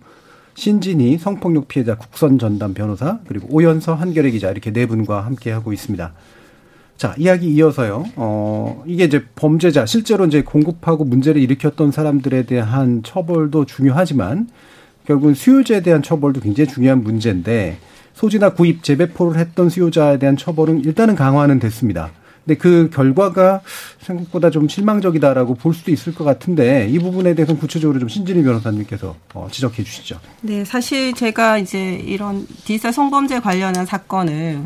[0.56, 5.72] 신진희 성폭력 피해자 국선 전담 변호사, 그리고 오연서 한결의 기자 이렇게 네 분과 함께 하고
[5.72, 6.12] 있습니다.
[6.98, 8.04] 자, 이야기 이어서요.
[8.16, 14.48] 어, 이게 이제 범죄자, 실제로 이제 공급하고 문제를 일으켰던 사람들에 대한 처벌도 중요하지만
[15.08, 17.78] 결국은 수요자에 대한 처벌도 굉장히 중요한 문제인데
[18.12, 22.10] 소지나 구입, 재배포를 했던 수요자에 대한 처벌은 일단은 강화는 됐습니다.
[22.44, 23.62] 근데 그 결과가
[24.00, 29.16] 생각보다 좀 실망적이다라고 볼 수도 있을 것 같은데 이 부분에 대해서는 구체적으로 좀 신진희 변호사님께서
[29.32, 30.20] 어, 지적해 주시죠.
[30.42, 34.60] 네, 사실 제가 이제 이런 디지털 성범죄 관련한 사건을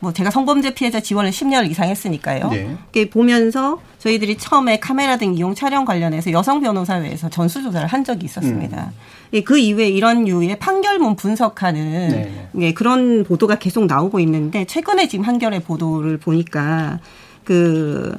[0.00, 2.50] 뭐 제가 성범죄 피해자 지원을 10년 이상 했으니까요.
[2.50, 3.10] 네.
[3.10, 8.92] 보면서 저희들이 처음에 카메라 등 이용 촬영 관련해서 여성 변호사회에서 전수 조사를 한 적이 있었습니다.
[8.92, 9.13] 음.
[9.32, 12.48] 예, 그 이후에 이런 유의 판결문 분석하는 네.
[12.60, 17.00] 예, 그런 보도가 계속 나오고 있는데 최근에 지금 한결의 보도를 보니까
[17.44, 18.16] 그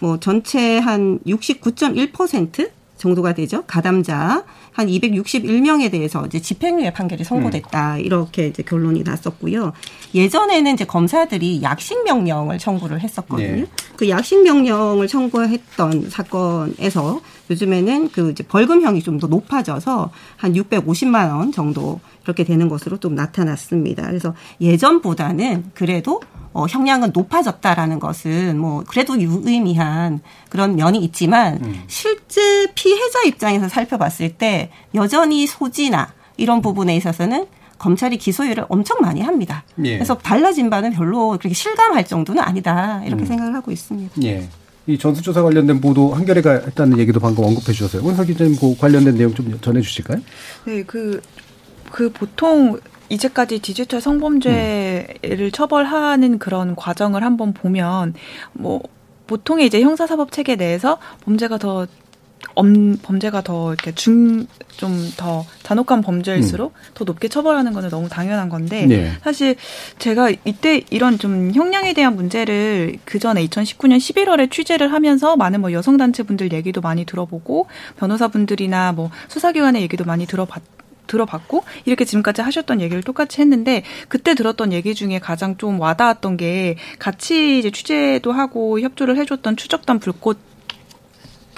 [0.00, 3.62] 뭐 전체 한 69.1% 정도가 되죠.
[3.66, 7.94] 가담자 한 261명에 대해서 이제 집행유예 판결이 선고됐다.
[7.94, 8.00] 음.
[8.00, 9.72] 이렇게 이제 결론이 났었고요.
[10.14, 13.56] 예전에는 이제 검사들이 약식 명령을 청구를 했었거든요.
[13.56, 13.66] 네.
[13.96, 17.20] 그 약식 명령을 청구했던 사건에서
[17.50, 23.14] 요즘에는 그 이제 벌금형이 좀 더 높아져서 한 650만 원 정도 그렇게 되는 것으로 좀
[23.14, 24.06] 나타났습니다.
[24.06, 26.20] 그래서 예전보다는 그래도
[26.52, 31.82] 어, 형량은 높아졌다라는 것은 뭐 그래도 유의미한 그런 면이 있지만 음.
[31.88, 37.46] 실제 피해자 입장에서 살펴봤을 때 여전히 소지나 이런 부분에 있어서는
[37.78, 39.64] 검찰이 기소율을 엄청 많이 합니다.
[39.84, 39.94] 예.
[39.94, 43.26] 그래서 달라진 바는 별로 그렇게 실감할 정도는 아니다 이렇게 음.
[43.26, 44.22] 생각을 하고 있습니다.
[44.24, 44.48] 예.
[44.88, 48.02] 이 전수조사 관련된 보도 한겨레가 했다는 얘기도 방금 언급해 주셨어요.
[48.02, 50.20] 원석 기자님 그 관련된 내용 좀 전해 주실까요?
[50.64, 51.20] 네, 그,
[51.92, 52.80] 그 보통
[53.10, 55.50] 이제까지 디지털 성범죄를 음.
[55.52, 58.14] 처벌하는 그런 과정을 한번 보면
[58.54, 58.80] 뭐
[59.26, 61.86] 보통의 이제 형사사법 체계 내에서 범죄가 더
[62.54, 64.46] 엄, 범죄가 더 이렇게 중
[64.78, 66.92] 좀 더 잔혹한 범죄일수록 음.
[66.94, 69.12] 더 높게 처벌하는 거는 너무 당연한 건데 네.
[69.22, 69.56] 사실
[69.98, 75.72] 제가 이때 이런 좀 형량에 대한 문제를 그 전에 2019년 11월에 취재를 하면서 많은 뭐
[75.72, 77.66] 여성 단체 분들 얘기도 많이 들어보고
[77.98, 80.62] 변호사 분들이나 뭐 수사기관의 얘기도 많이 들어봤.
[81.08, 86.76] 들어봤고 이렇게 지금까지 하셨던 얘기를 똑같이 했는데 그때 들었던 얘기 중에 가장 좀 와닿았던 게
[86.98, 90.36] 같이 이제 취재도 하고 협조를 해줬던 추적단 불꽃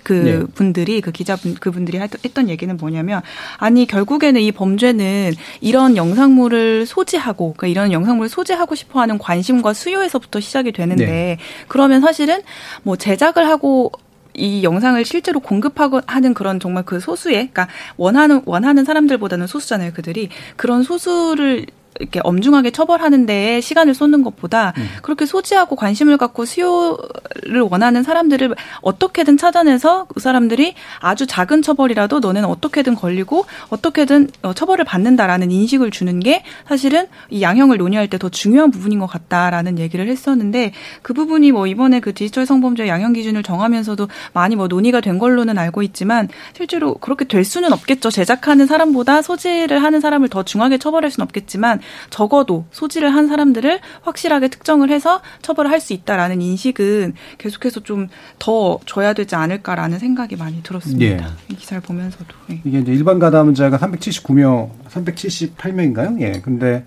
[0.03, 0.45] 그 네.
[0.55, 3.23] 분들이 그 기자분 그분들이 했던 얘기는 뭐냐면
[3.59, 10.73] 아니 결국에는 이 범죄는 이런 영상물을 소지하고 그러니까 이런 영상물을 소지하고 싶어하는 관심과 수요에서부터 시작이
[10.73, 11.39] 되는데 네.
[11.69, 12.41] 그러면 사실은
[12.83, 13.93] 뭐 제작을 하고
[14.35, 20.29] 이 영상을 실제로 공급하고 하는 그런 정말 그 소수의 그러니까 원하는 원하는 사람들보다는 소수잖아요 그들이
[20.57, 21.67] 그런 소수를
[22.01, 24.89] 이렇게 엄중하게 처벌하는 데에 시간을 쏟는 것보다 음.
[25.03, 32.49] 그렇게 소지하고 관심을 갖고 수요를 원하는 사람들을 어떻게든 찾아내서 그 사람들이 아주 작은 처벌이라도 너네는
[32.49, 38.29] 어떻게든 걸리고 어떻게든 어, 처벌을 받는다라는 인식을 주는 게 사실은 이 양형을 논의할 때 더
[38.29, 40.73] 중요한 부분인 것 같다라는 얘기를 했었는데
[41.03, 45.59] 그 부분이 뭐 이번에 그 디지털 성범죄 양형 기준을 정하면서도 많이 뭐 논의가 된 걸로는
[45.59, 48.11] 알고 있지만 실제로 그렇게 될 수는 없겠죠.
[48.11, 51.81] 제작하는 사람보다 소지를 하는 사람을 더 중하게 처벌할 수는 없겠지만
[52.11, 58.79] 적어도 소지를 한 사람들을 확실하게 특정을 해서 처벌을 할 수 있다라는 인식은 계속해서 좀 더
[58.87, 61.05] 줘야 되지 않을까라는 생각이 많이 들었습니다.
[61.05, 61.31] 예.
[61.49, 62.27] 이 기사를 보면서도.
[62.51, 62.61] 예.
[62.65, 66.21] 이게 이제 일반 가담자가 379명, 378명인가요?
[66.21, 66.33] 예.
[66.43, 66.85] 근데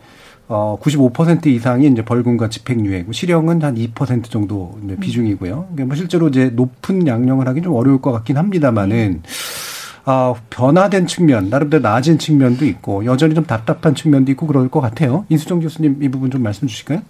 [0.47, 5.69] 어, 95% 이상이 이제 벌금과 집행유예고 실형은 한 2% 정도 비중이고요.
[5.71, 9.23] 그러니까 뭐 실제로 이제 높은 양형을 하기 좀 어려울 것 같긴 합니다만은 음.
[10.05, 15.25] 아, 변화된 측면, 나름대로 나아진 측면도 있고 여전히 좀 답답한 측면도 있고 그럴 것 같아요.
[15.29, 17.01] 인수정 교수님 이 부분 좀 말씀 주실까요?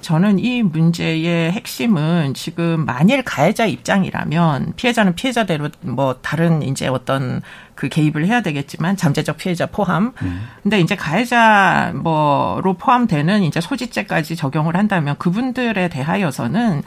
[0.00, 7.40] 저는 이 문제의 핵심은 지금 만일 가해자 입장이라면 피해자는 피해자대로 뭐 다른 이제 어떤
[7.74, 10.12] 그 개입을 해야 되겠지만 잠재적 피해자 포함.
[10.22, 10.46] 음.
[10.62, 16.82] 근데 이제 가해자 뭐로 포함되는 이제 소지죄까지 적용을 한다면 그분들에 대하여서는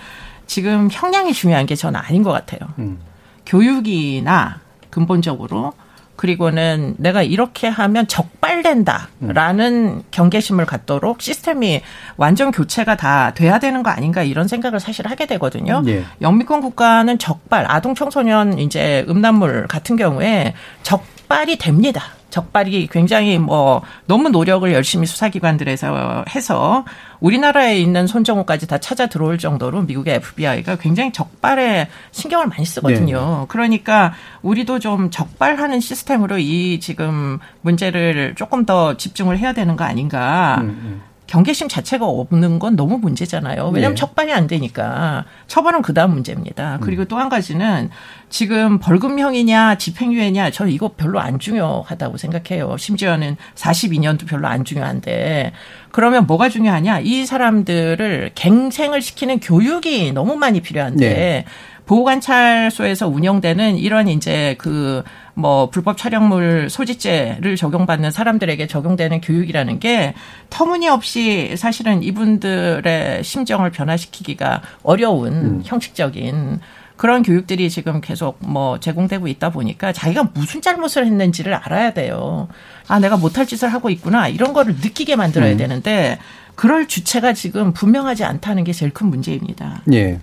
[0.48, 2.60] 지금 형량이 중요한 게 저는 아닌 것 같아요.
[2.80, 3.00] 음.
[3.46, 4.61] 교육이나
[4.92, 5.74] 근본적으로
[6.22, 10.04] 그리고는 내가 이렇게 하면 적발된다라는 음.
[10.12, 11.82] 경계심을 갖도록 시스템이
[12.16, 15.82] 완전 교체가 다 돼야 되는 거 아닌가 이런 생각을 사실 하게 되거든요.
[15.88, 16.04] 예.
[16.22, 22.04] 영미권 국가는 적발, 아동 청소년 이제 음란물 같은 경우에 적발 이 됩니다.
[22.30, 26.86] 적발이 굉장히 뭐 너무 노력을 열심히 수사기관들에서 해서
[27.20, 33.42] 우리나라에 있는 손정호까지 다 찾아 들어올 정도로 미국의 FBI가 굉장히 적발에 신경을 많이 쓰거든요.
[33.42, 33.46] 네.
[33.50, 40.58] 그러니까 우리도 좀 적발하는 시스템으로 이 지금 문제를 조금 더 집중을 해야 되는 거 아닌가.
[40.62, 41.11] 음, 음.
[41.32, 43.70] 경계심 자체가 없는 건 너무 문제잖아요.
[43.70, 43.96] 왜냐하면 네.
[43.96, 46.80] 척발이 안 되니까 처벌은 그다음 문제입니다.
[46.82, 47.08] 그리고 음.
[47.08, 47.90] 또한 가지는
[48.30, 52.76] 지금 벌금형이냐 집행유예냐 저는 이거 별로 안 중요하다고 생각해요.
[52.76, 55.54] 심지어는 42년도 별로 안 중요한데
[55.92, 57.00] 그러면 뭐가 중요하냐?
[57.00, 61.46] 이 사람들을 갱생을 시키는 교육이 너무 많이 필요한데 네.
[61.86, 65.04] 보호관찰소에서 운영되는 이런 이제 그
[65.34, 70.14] 뭐 불법 촬영물 소지죄를 적용받는 사람들에게 적용되는 교육이라는 게
[70.50, 75.62] 터무니없이 사실은 이분들의 심정을 변화시키기가 어려운 음.
[75.66, 76.60] 형식적인
[76.98, 82.48] 그런 교육들이 지금 계속 뭐 제공되고 있다 보니까 자기가 무슨 잘못을 했는지를 알아야 돼요.
[82.88, 84.28] 아, 내가 못할 짓을 하고 있구나.
[84.28, 85.58] 이런 거를 느끼게 만들어야 음.
[85.58, 86.20] 되는데
[86.54, 89.82] 그럴 주체가 지금 분명하지 않다는 게 제일 큰 문제입니다.
[89.94, 90.20] 예.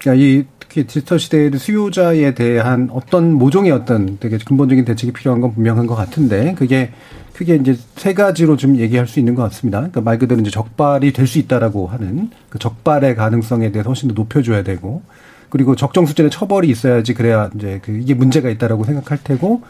[0.00, 5.52] 그러니까 이 특히 디지털 시대의 수요자에 대한 어떤 모종의 어떤 되게 근본적인 대책이 필요한 건
[5.54, 6.90] 분명한 것 같은데 그게
[7.34, 9.78] 크게 이제 세 가지로 좀 얘기할 수 있는 것 같습니다.
[9.78, 14.14] 그러니까 말 그대로 이제 적발이 될 수 있다라고 하는 그 적발의 가능성에 대해서 훨씬 더
[14.14, 15.02] 높여줘야 되고
[15.48, 19.62] 그리고 적정 수준의 처벌이 있어야지 그래야 이제 그 이게 문제가 있다라고 생각할 테고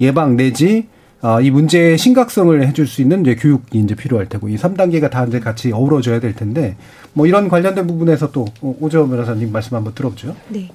[0.00, 0.88] 예방 내지
[1.20, 5.24] 아, 이 문제의 심각성을 해줄 수 있는 이제 교육이 이제 필요할 테고 이 3단계가 다
[5.24, 6.76] 이제 같이 어우러져야 될 텐데
[7.12, 10.36] 뭐 이런 관련된 부분에서 또 오저 변호사님 말씀 한번 들어보죠.
[10.48, 10.70] 네.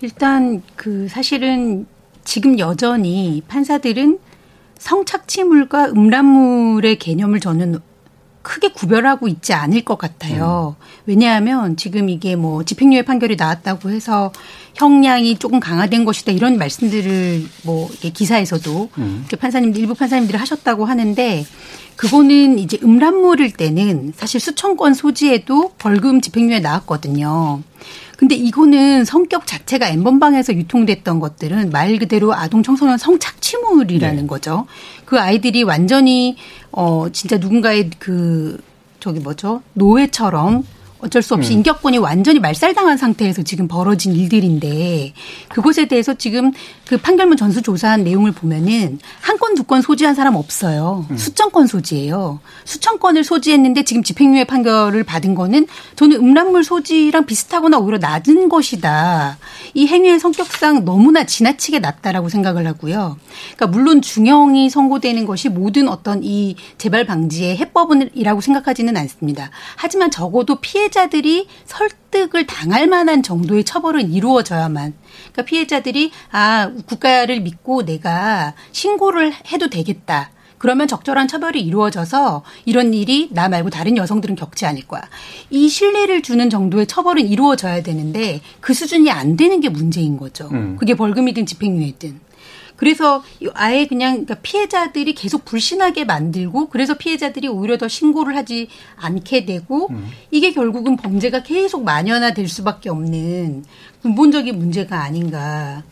[0.00, 1.86] 일단 그 사실은
[2.24, 4.18] 지금 여전히 판사들은
[4.78, 7.78] 성착취물과 음란물의 개념을 저는
[8.44, 10.76] 크게 구별하고 있지 않을 것 같아요.
[10.78, 10.84] 음.
[11.06, 14.32] 왜냐하면 지금 이게 뭐 집행유예 판결이 나왔다고 해서
[14.74, 19.26] 형량이 조금 강화된 것이다 이런 말씀들을 뭐 기사에서도 음.
[19.40, 21.44] 판사님들 일부 판사님들이 하셨다고 하는데
[21.96, 27.62] 그거는 이제 음란물일 때는 사실 수천 건 소지에도 벌금 집행유예 나왔거든요.
[28.16, 34.26] 근데 이거는 성격 자체가 엠번방에서 유통됐던 것들은 말 그대로 아동 청소년 성착취물이라는 네.
[34.26, 34.66] 거죠.
[35.04, 36.36] 그 아이들이 완전히
[36.70, 38.58] 어 진짜 누군가의 그
[39.00, 40.64] 저기 뭐죠 노예처럼
[41.04, 41.58] 어쩔 수 없이 음.
[41.58, 45.12] 인격권이 완전히 말살당한 상태에서 지금 벌어진 일들인데
[45.50, 46.52] 그곳에 대해서 지금
[46.86, 51.06] 그 판결문 전수 조사한 내용을 보면은 한 건 두 건 소지한 사람 없어요.
[51.10, 51.16] 음.
[51.16, 52.40] 수천 건 소지예요.
[52.64, 59.38] 수천 건을 소지했는데 지금 집행유예 판결을 받은 거는 저는 음란물 소지랑 비슷하거나 오히려 낮은 것이다.
[59.74, 63.16] 이 행위의 성격상 너무나 지나치게 낮다라고 생각을 하고요.
[63.56, 69.50] 그러니까 물론 중형이 선고되는 것이 모든 어떤 이 재발 방지의 해법이라고 생각하지는 않습니다.
[69.76, 74.94] 하지만 적어도 피해 자들이 설득을 당할 만한 정도의 처벌은 이루어져야만
[75.32, 80.30] 그러니까 피해자들이 아 국가를 믿고 내가 신고를 해도 되겠다.
[80.58, 85.02] 그러면 적절한 처벌이 이루어져서 이런 일이 나 말고 다른 여성들은 겪지 않을 거야.
[85.50, 90.48] 이 신뢰를 주는 정도의 처벌은 이루어져야 되는데 그 수준이 안 되는 게 문제인 거죠.
[90.52, 90.76] 음.
[90.78, 92.20] 그게 벌금이든 집행유예든.
[92.84, 93.24] 그래서
[93.54, 99.88] 아예 그냥 그러니까 피해자들이 계속 불신하게 만들고 그래서 피해자들이 오히려 더 신고를 하지 않게 되고
[99.88, 100.08] 음.
[100.30, 103.64] 이게 결국은 범죄가 계속 만연화될 수밖에 없는
[104.02, 105.82] 근본적인 문제가 아닌가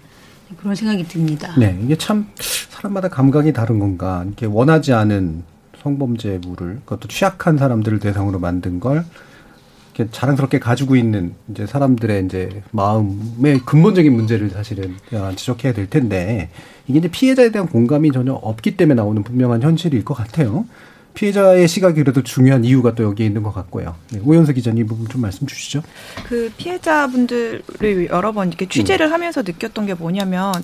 [0.59, 1.55] 그런 생각이 듭니다.
[1.57, 4.23] 네, 이게 참 사람마다 감각이 다른 건가.
[4.27, 5.45] 이렇게 원하지 않은
[5.83, 9.03] 성범죄물을 그것도 취약한 사람들을 대상으로 만든 걸
[9.95, 14.95] 이렇게 자랑스럽게 가지고 있는 이제 사람들의 이제 마음의 근본적인 문제를 사실은
[15.37, 16.51] 지적해야 될 텐데
[16.87, 20.67] 이게 이제 피해자에 대한 공감이 전혀 없기 때문에 나오는 분명한 현실일 것 같아요.
[21.15, 23.95] 피해자의 시각이 그래도 중요한 이유가 또 여기에 있는 것 같고요.
[24.11, 25.83] 네, 오연서 기자님 이 부분 좀 말씀 주시죠.
[26.27, 29.13] 그 피해자분들을 여러 번 이렇게 취재를 음.
[29.13, 30.55] 하면서 느꼈던 게 뭐냐면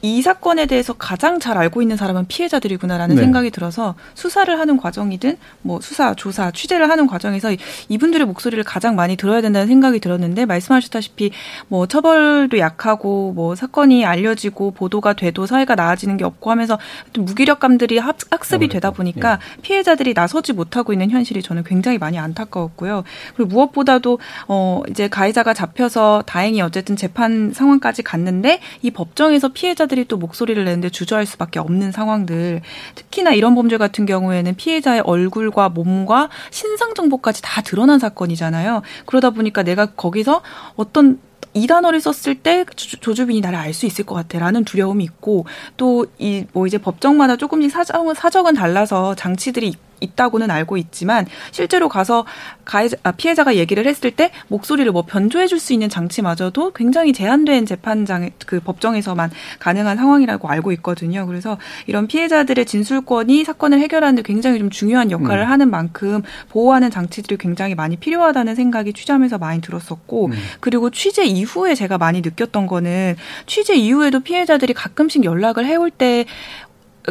[0.00, 3.22] 이 사건에 대해서 가장 잘 알고 있는 사람은 피해자들이구나라는 네.
[3.22, 7.50] 생각이 들어서 수사를 하는 과정이든 뭐 수사, 조사, 취재를 하는 과정에서
[7.88, 11.32] 이분들의 목소리를 가장 많이 들어야 된다는 생각이 들었는데 말씀하셨다시피
[11.66, 16.78] 뭐 처벌도 약하고 뭐 사건이 알려지고 보도가 돼도 사회가 나아지는 게 없고 하면서
[17.14, 19.62] 무기력감들이 학습이 되다 보니까 예.
[19.62, 23.02] 피해자들이 나서지 못하고 있는 현실이 저는 굉장히 많이 안타까웠고요.
[23.34, 30.04] 그리고 무엇보다도 어 이제 가해자가 잡혀서 다행히 어쨌든 재판 상황까지 갔는데 이 법정에서 피해자 피해자들이
[30.06, 32.60] 또 목소리를 내는데 주저할 수밖에 없는 상황들.
[32.94, 38.82] 특히나 이런 범죄 같은 경우에는 피해자의 얼굴과 몸과 신상 정보까지 다 드러난 사건이잖아요.
[39.06, 40.42] 그러다 보니까 내가 거기서
[40.76, 41.18] 어떤
[41.54, 46.44] 이 단어를 썼을 때 조주빈이 나를 알 수 있을 것 같아라는 두려움이 있고 또 이
[46.52, 52.24] 뭐 이제 법정마다 조금씩 사정은 사정은 달라서 장치들이 있다고는 알고 있지만 실제로 가서
[52.64, 57.66] 가해자, 아, 피해자가 얘기를 했을 때 목소리를 뭐 변조해 줄 수 있는 장치마저도 굉장히 제한된
[57.66, 61.26] 재판장 그 법정에서만 가능한 상황이라고 알고 있거든요.
[61.26, 65.50] 그래서 이런 피해자들의 진술권이 사건을 해결하는 데 굉장히 좀 중요한 역할을 음.
[65.50, 70.32] 하는 만큼 보호하는 장치들이 굉장히 많이 필요하다는 생각이 취재하면서 많이 들었었고 음.
[70.60, 76.24] 그리고 취재 이후에 제가 많이 느꼈던 거는 취재 이후에도 피해자들이 가끔씩 연락을 해올 때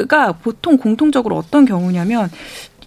[0.06, 2.30] 가 보통 공통적으로 어떤 경우냐면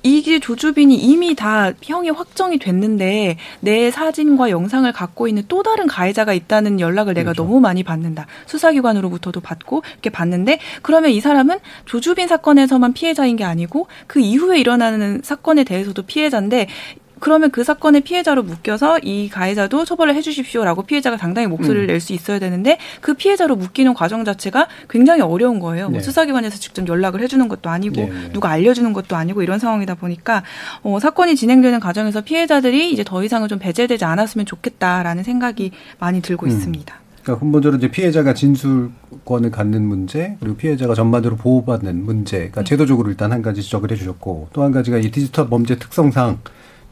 [0.02, 6.32] 이게 조주빈이 이미 다 형이 확정이 됐는데 내 사진과 영상을 갖고 있는 또 다른 가해자가
[6.32, 7.42] 있다는 연락을 내가 그렇죠.
[7.42, 8.26] 너무 많이 받는다.
[8.46, 15.20] 수사기관으로부터도 받고 이렇게 받는데 그러면 이 사람은 조주빈 사건에서만 피해자인 게 아니고 그 이후에 일어나는
[15.22, 16.68] 사건에 대해서도 피해자인데
[17.20, 21.86] 그러면 그 사건의 피해자로 묶여서 이 가해자도 처벌을 해주십시오라고 피해자가 당당히 목소리를 음.
[21.86, 25.84] 낼수 있어야 되는데 그 피해자로 묶이는 과정 자체가 굉장히 어려운 거예요.
[25.84, 25.98] 뭐 네.
[25.98, 28.32] 뭐 수사기관에서 직접 연락을 해주는 것도 아니고 네.
[28.32, 30.42] 누가 알려주는 것도 아니고 이런 상황이다 보니까
[30.82, 36.46] 어, 사건이 진행되는 과정에서 피해자들이 이제 더 이상은 좀 배제되지 않았으면 좋겠다라는 생각이 많이 들고
[36.46, 36.50] 음.
[36.50, 36.94] 있습니다.
[37.22, 42.64] 그러니까 근본적으로 이제 피해자가 진술권을 갖는 문제 그리고 피해자가 전반적으로 보호받는 문제가 그러니까 네.
[42.64, 46.38] 제도적으로 일단 한 가지 지적을 해주셨고 또 한 가지가 이 디지털 범죄 특성상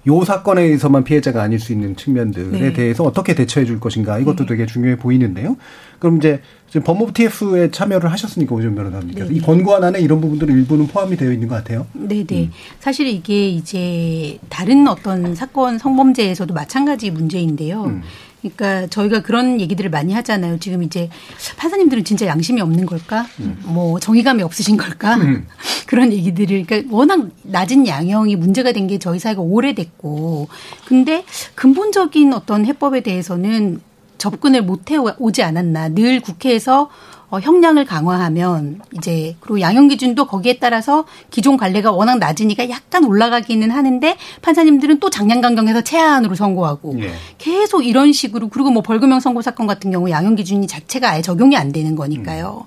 [0.08, 2.72] 요 사건에서만 피해자가 아닐 수 있는 측면들에 네.
[2.72, 4.46] 대해서 어떻게 대처해 줄 것인가 이것도 네.
[4.46, 5.56] 되게 중요해 보이는데요.
[5.98, 9.36] 그럼 이제 지금 법무부 TF에 참여를 하셨으니까 오전 변호사님께서 네.
[9.36, 11.86] 이 권고안 안에 이런 부분들은 일부는 포함이 되어 있는 것 같아요.
[11.92, 12.26] 네네.
[12.26, 12.42] 네.
[12.44, 12.50] 음.
[12.80, 17.84] 사실 이게 이제 다른 어떤 사건 성범죄에서도 마찬가지 문제인데요.
[17.84, 18.02] 음.
[18.40, 20.58] 그러니까 저희가 그런 얘기들을 많이 하잖아요.
[20.60, 21.08] 지금 이제
[21.56, 23.26] 판사님들은 진짜 양심이 없는 걸까?
[23.40, 23.60] 음.
[23.64, 25.16] 뭐 정의감이 없으신 걸까?
[25.16, 25.46] 음.
[25.86, 30.48] 그런 얘기들을 그러니까 워낙 낮은 양형이 문제가 된 게 저희 사회가 오래됐고
[30.86, 31.24] 근데
[31.56, 33.80] 근본적인 어떤 해법에 대해서는
[34.18, 35.90] 접근을 못 해오지 않았나.
[35.90, 36.88] 늘 국회에서
[37.30, 43.70] 어, 형량을 강화하면 이제 그리고 양형 기준도 거기에 따라서 기존 관례가 워낙 낮으니까 약간 올라가기는
[43.70, 47.12] 하는데 판사님들은 또 장량 강경해서 최하한으로 선고하고 네.
[47.36, 51.56] 계속 이런 식으로 그리고 뭐 벌금형 선고 사건 같은 경우 양형 기준이 자체가 아예 적용이
[51.56, 52.66] 안 되는 거니까요.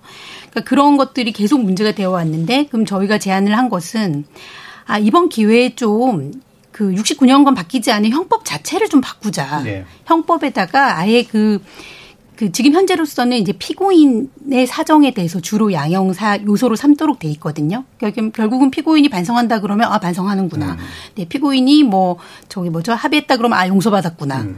[0.51, 4.25] 그러니까 그런 것들이 계속 문제가 되어 왔는데 그럼 저희가 제안을 한 것은
[4.85, 9.63] 아 이번 기회에 좀그 69년간 바뀌지 않은 형법 자체를 좀 바꾸자.
[9.63, 9.85] 네.
[10.05, 11.63] 형법에다가 아예 그
[12.41, 17.83] 그그 지금 현재로서는 이제 피고인의 사정에 대해서 주로 양형사 요소로 삼도록 돼 있거든요.
[18.33, 20.71] 결국은 피고인이 반성한다 그러면 아 반성하는구나.
[20.71, 20.77] 음.
[21.13, 22.17] 네, 피고인이 뭐
[22.49, 24.41] 저기 뭐죠 합의했다 그러면 아 용서받았구나.
[24.41, 24.57] 음.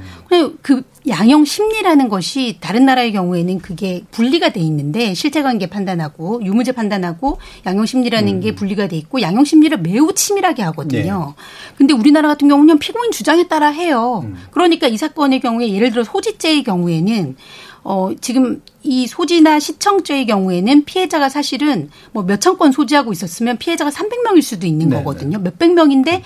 [0.62, 7.40] 그 양형 심리라는 것이 다른 나라의 경우에는 그게 분리가 돼 있는데 실체관계 판단하고 유무죄 판단하고
[7.66, 8.40] 양형 심리라는 음.
[8.40, 11.34] 게 분리가 돼 있고 양형 심리를 매우 치밀하게 하거든요.
[11.36, 11.44] 네.
[11.78, 14.22] 근데 우리나라 같은 경우는 피고인 주장에 따라 해요.
[14.24, 14.38] 음.
[14.52, 17.36] 그러니까 이 사건의 경우에 예를 들어 소지죄의 경우에는
[17.84, 24.42] 어, 지금 이 소지나 시청죄의 경우에는 피해자가 사실은 뭐 몇천 건 소지하고 있었으면 피해자가 300명일
[24.42, 25.38] 수도 있는 네, 거거든요.
[25.38, 25.44] 네.
[25.44, 26.24] 몇백 명인데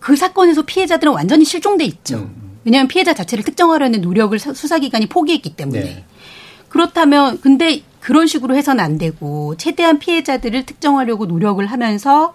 [0.00, 2.16] 그 사건에서 피해자들은 완전히 실종돼 있죠.
[2.16, 2.58] 음.
[2.64, 5.80] 왜냐하면 피해자 자체를 특정하려는 노력을 수사기관이 포기했기 때문에.
[5.80, 6.04] 네.
[6.68, 12.34] 그렇다면 근데 그런 식으로 해서는 안 되고 최대한 피해자들을 특정하려고 노력을 하면서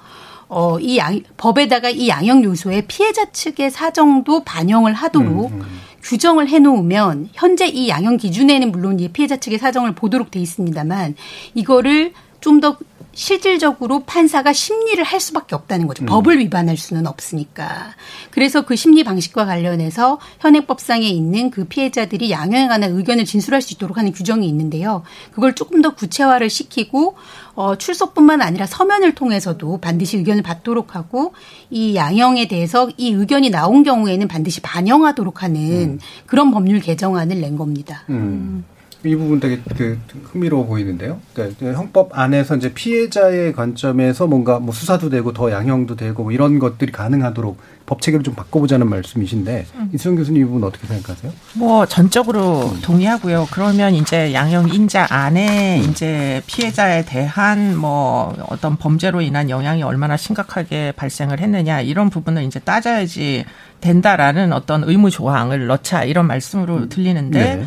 [0.50, 5.87] 어, 이 양, 법에다가 이 양형 요소에 피해자 측의 사정도 반영을 하도록 음, 음.
[6.04, 11.16] 규정을 해놓으면 현재 이 양형 기준에는 물론 이 피해자 측의 사정을 보도록 돼 있습니다만
[11.54, 12.78] 이거를 좀 더
[13.18, 16.04] 실질적으로 판사가 심리를 할 수밖에 없다는 거죠.
[16.04, 16.06] 음.
[16.06, 17.96] 법을 위반할 수는 없으니까.
[18.30, 23.98] 그래서 그 심리 방식과 관련해서 현행법상에 있는 그 피해자들이 양형에 관한 의견을 진술할 수 있도록
[23.98, 25.02] 하는 규정이 있는데요.
[25.32, 27.16] 그걸 조금 더 구체화를 시키고
[27.58, 31.34] 어, 출석뿐만 아니라 서면을 통해서도 반드시 의견을 받도록 하고
[31.72, 36.00] 이 양형에 대해서 이 의견이 나온 경우에는 반드시 반영하도록 하는 음.
[36.28, 38.04] 그런 법률 개정안을 낸 겁니다.
[38.12, 38.64] 음.
[39.04, 40.00] 이 부분 되게 그
[40.32, 41.20] 흥미로워 보이는데요.
[41.34, 46.58] 그러니까 형법 안에서 이제 피해자의 관점에서 뭔가 뭐 수사도 되고 더 양형도 되고 뭐 이런
[46.58, 49.90] 것들이 가능하도록 법 체계를 좀 바꿔보자는 말씀이신데 음.
[49.94, 51.32] 이수영 교수님 이 부분 어떻게 생각하세요?
[51.54, 52.82] 뭐 전적으로 음.
[52.82, 53.48] 동의하고요.
[53.52, 55.90] 그러면 이제 양형 인자 안에 음.
[55.90, 62.60] 이제 피해자에 대한 뭐 어떤 범죄로 인한 영향이 얼마나 심각하게 발생을 했느냐 이런 부분을 이제
[62.60, 63.46] 따져야지
[63.80, 66.90] 된다라는 어떤 의무 조항을 넣자 이런 말씀으로 음.
[66.90, 67.56] 들리는데.
[67.58, 67.66] 네.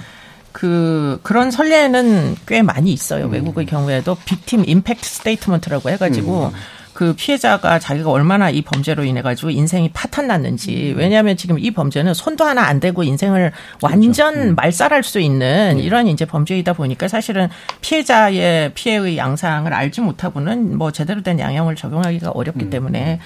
[0.52, 3.26] 그 그런 선례는 꽤 많이 있어요.
[3.26, 3.32] 음.
[3.32, 6.52] 외국의 경우에도 victim impact statement라고 해가지고 음.
[6.92, 10.98] 그 피해자가 자기가 얼마나 이 범죄로 인해 가지고 인생이 파탄 났는지 음.
[10.98, 14.50] 왜냐하면 지금 이 범죄는 손도 하나 안 대고 인생을 완전 그렇죠.
[14.50, 14.54] 음.
[14.54, 15.78] 말살할 수 있는 음.
[15.78, 17.48] 이런 이제 범죄이다 보니까 사실은
[17.80, 22.70] 피해자의 피해의 양상을 알지 못하고는 뭐 제대로 된 양형을 적용하기가 어렵기 음.
[22.70, 23.20] 때문에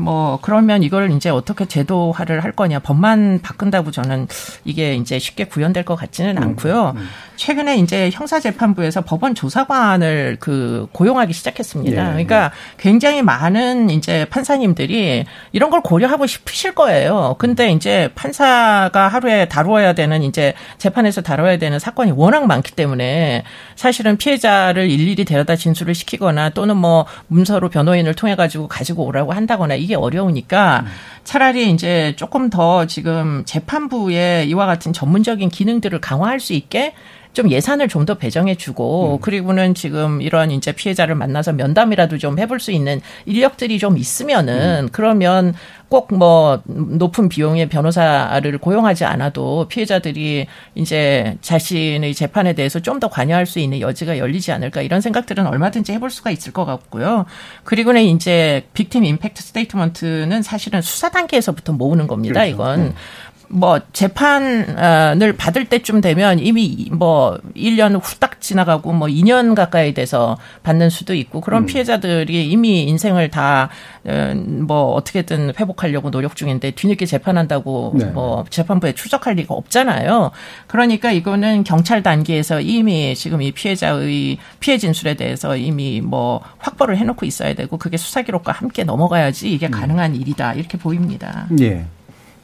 [0.00, 4.28] 뭐 그러면 이걸 이제 어떻게 제도화를 할 거냐 법만 바꾼다고 저는
[4.64, 6.94] 이게 이제 쉽게 구현될 것 같지는 음, 않고요.
[6.96, 7.08] 음.
[7.36, 12.02] 최근에 이제 형사재판부에서 법원 조사관을 그 고용하기 시작했습니다.
[12.02, 17.36] 예, 그러니까 굉장히 많은 이제 판사님들이 이런 걸 고려하고 싶으실 거예요.
[17.38, 23.44] 근데 이제 판사가 하루에 다루어야 되는 이제 재판에서 다뤄야 되는 사건이 워낙 많기 때문에
[23.76, 29.74] 사실은 피해자를 일일이 데려다 진술을 시키거나 또는 뭐 문서로 변호인을 통해 가지고 가지고 오라고 한다거나
[29.74, 30.86] 이게 어려우니까 음.
[31.24, 36.94] 차라리 이제 조금 더 지금 재판부에 이와 같은 전문적인 기능들을 강화할 수 있게
[37.32, 39.20] 좀 예산을 좀 더 배정해주고 음.
[39.20, 44.88] 그리고는 지금 이런 이제 피해자를 만나서 면담이라도 좀 해볼 수 있는 인력들이 좀 있으면은 음.
[44.90, 45.54] 그러면
[45.88, 53.46] 꼭 뭐 높은 비용의 변호사를 고용하지 않아도 피해자들이 이제 자신의 재판에 대해서 좀 더 관여할
[53.46, 57.24] 수 있는 여지가 열리지 않을까 이런 생각들은 얼마든지 해볼 수가 있을 것 같고요.
[57.64, 62.40] 그리고는 이제 victim impact statement는 사실은 수사 단계에서부터 모으는 겁니다.
[62.40, 62.54] 그렇죠.
[62.54, 62.94] 이건 음.
[63.50, 70.88] 뭐 재판을 받을 때쯤 되면 이미 뭐 1년 후딱 지나가고 뭐 2년 가까이 돼서 받는
[70.88, 71.66] 수도 있고 그런 음.
[71.66, 73.68] 피해자들이 이미 인생을 다
[74.66, 78.06] 뭐 어떻게든 회복하려고 노력 중인데 뒤늦게 재판한다고 네.
[78.06, 80.30] 뭐 재판부에 추적할 리가 없잖아요.
[80.66, 87.26] 그러니까 이거는 경찰 단계에서 이미 지금 이 피해자의 피해 진술에 대해서 이미 뭐 확보를 해놓고
[87.26, 89.72] 있어야 되고 그게 수사 기록과 함께 넘어가야지 이게 음.
[89.72, 91.46] 가능한 일이다 이렇게 보입니다.
[91.60, 91.84] 예.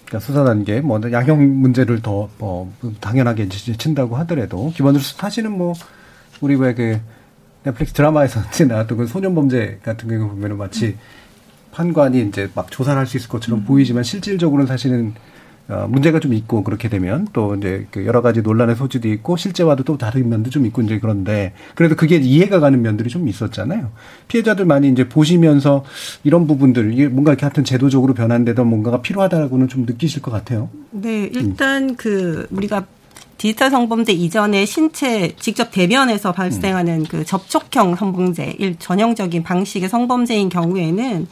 [0.06, 5.74] 그러니까 수사 단계 뭐 양형 문제를 더뭐 당연하게 친다고 하더라도 기본으로 사실은 뭐
[6.40, 7.00] 우리 왜 그
[7.66, 10.96] 넷플릭스 드라마에서 나왔던 그 소년 범죄 같은 경우 보면은 마치
[11.72, 13.64] 판관이 이제 막 조사를 할 수 있을 것처럼 음.
[13.64, 15.14] 보이지만 실질적으로는 사실은
[15.68, 19.82] 어, 문제가 좀 있고 그렇게 되면 또 이제 그 여러 가지 논란의 소지도 있고 실제와도
[19.82, 23.90] 또 다른 면도 좀 있고 이제 그런데 그래도 그게 이해가 가는 면들이 좀 있었잖아요.
[24.28, 25.84] 피해자들 많이 이제 보시면서
[26.22, 30.68] 이런 부분들 이게 뭔가 이렇게 하여튼 제도적으로 변환되던 뭔가가 필요하다라고는 좀 느끼실 것 같아요.
[30.92, 31.96] 네, 일단 음.
[31.96, 32.86] 그 우리가
[33.38, 37.04] 디지털 성범죄 이전에 신체 직접 대면에서 발생하는 음.
[37.08, 41.26] 그 접촉형 성범죄 일 전형적인 방식의 성범죄인 경우에는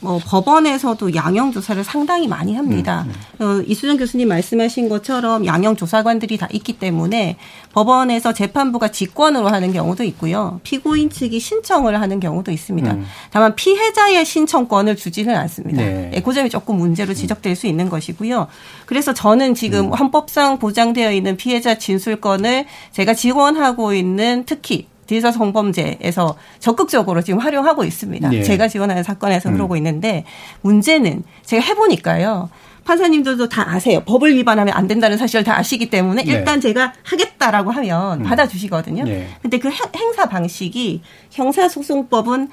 [0.00, 3.04] 뭐 법원에서도 양형 조사를 상당히 많이 합니다.
[3.06, 3.44] 음, 음.
[3.44, 7.36] 어, 이수정 교수님 말씀하신 것처럼 양형 조사관들이 다 있기 때문에
[7.72, 10.60] 법원에서 재판부가 직권으로 하는 경우도 있고요.
[10.62, 12.92] 피고인 측이 신청을 하는 경우도 있습니다.
[12.92, 13.06] 음.
[13.30, 15.82] 다만 피해자의 신청권을 주지는 않습니다.
[15.82, 16.10] 네.
[16.12, 18.46] 네, 그 점이 조금 문제로 지적될 수 있는 것이고요.
[18.86, 19.92] 그래서 저는 지금 음.
[19.92, 28.32] 헌법상 보장되어 있는 피해자 진술권을 제가 지원하고 있는 특히 디지털 성범죄에서 적극적으로 지금 활용하고 있습니다.
[28.34, 28.42] 예.
[28.42, 29.54] 제가 지원하는 사건에서 음.
[29.54, 30.24] 그러고 있는데
[30.60, 32.50] 문제는 제가 해보니까요.
[32.84, 34.00] 판사님들도 다 아세요.
[34.06, 36.32] 법을 위반하면 안 된다는 사실을 다 아시기 때문에 네.
[36.32, 38.24] 일단 제가 하겠다라고 하면 음.
[38.24, 39.04] 받아주시거든요.
[39.04, 39.28] 네.
[39.42, 42.48] 근데 그 행사 방식이 형사소송법은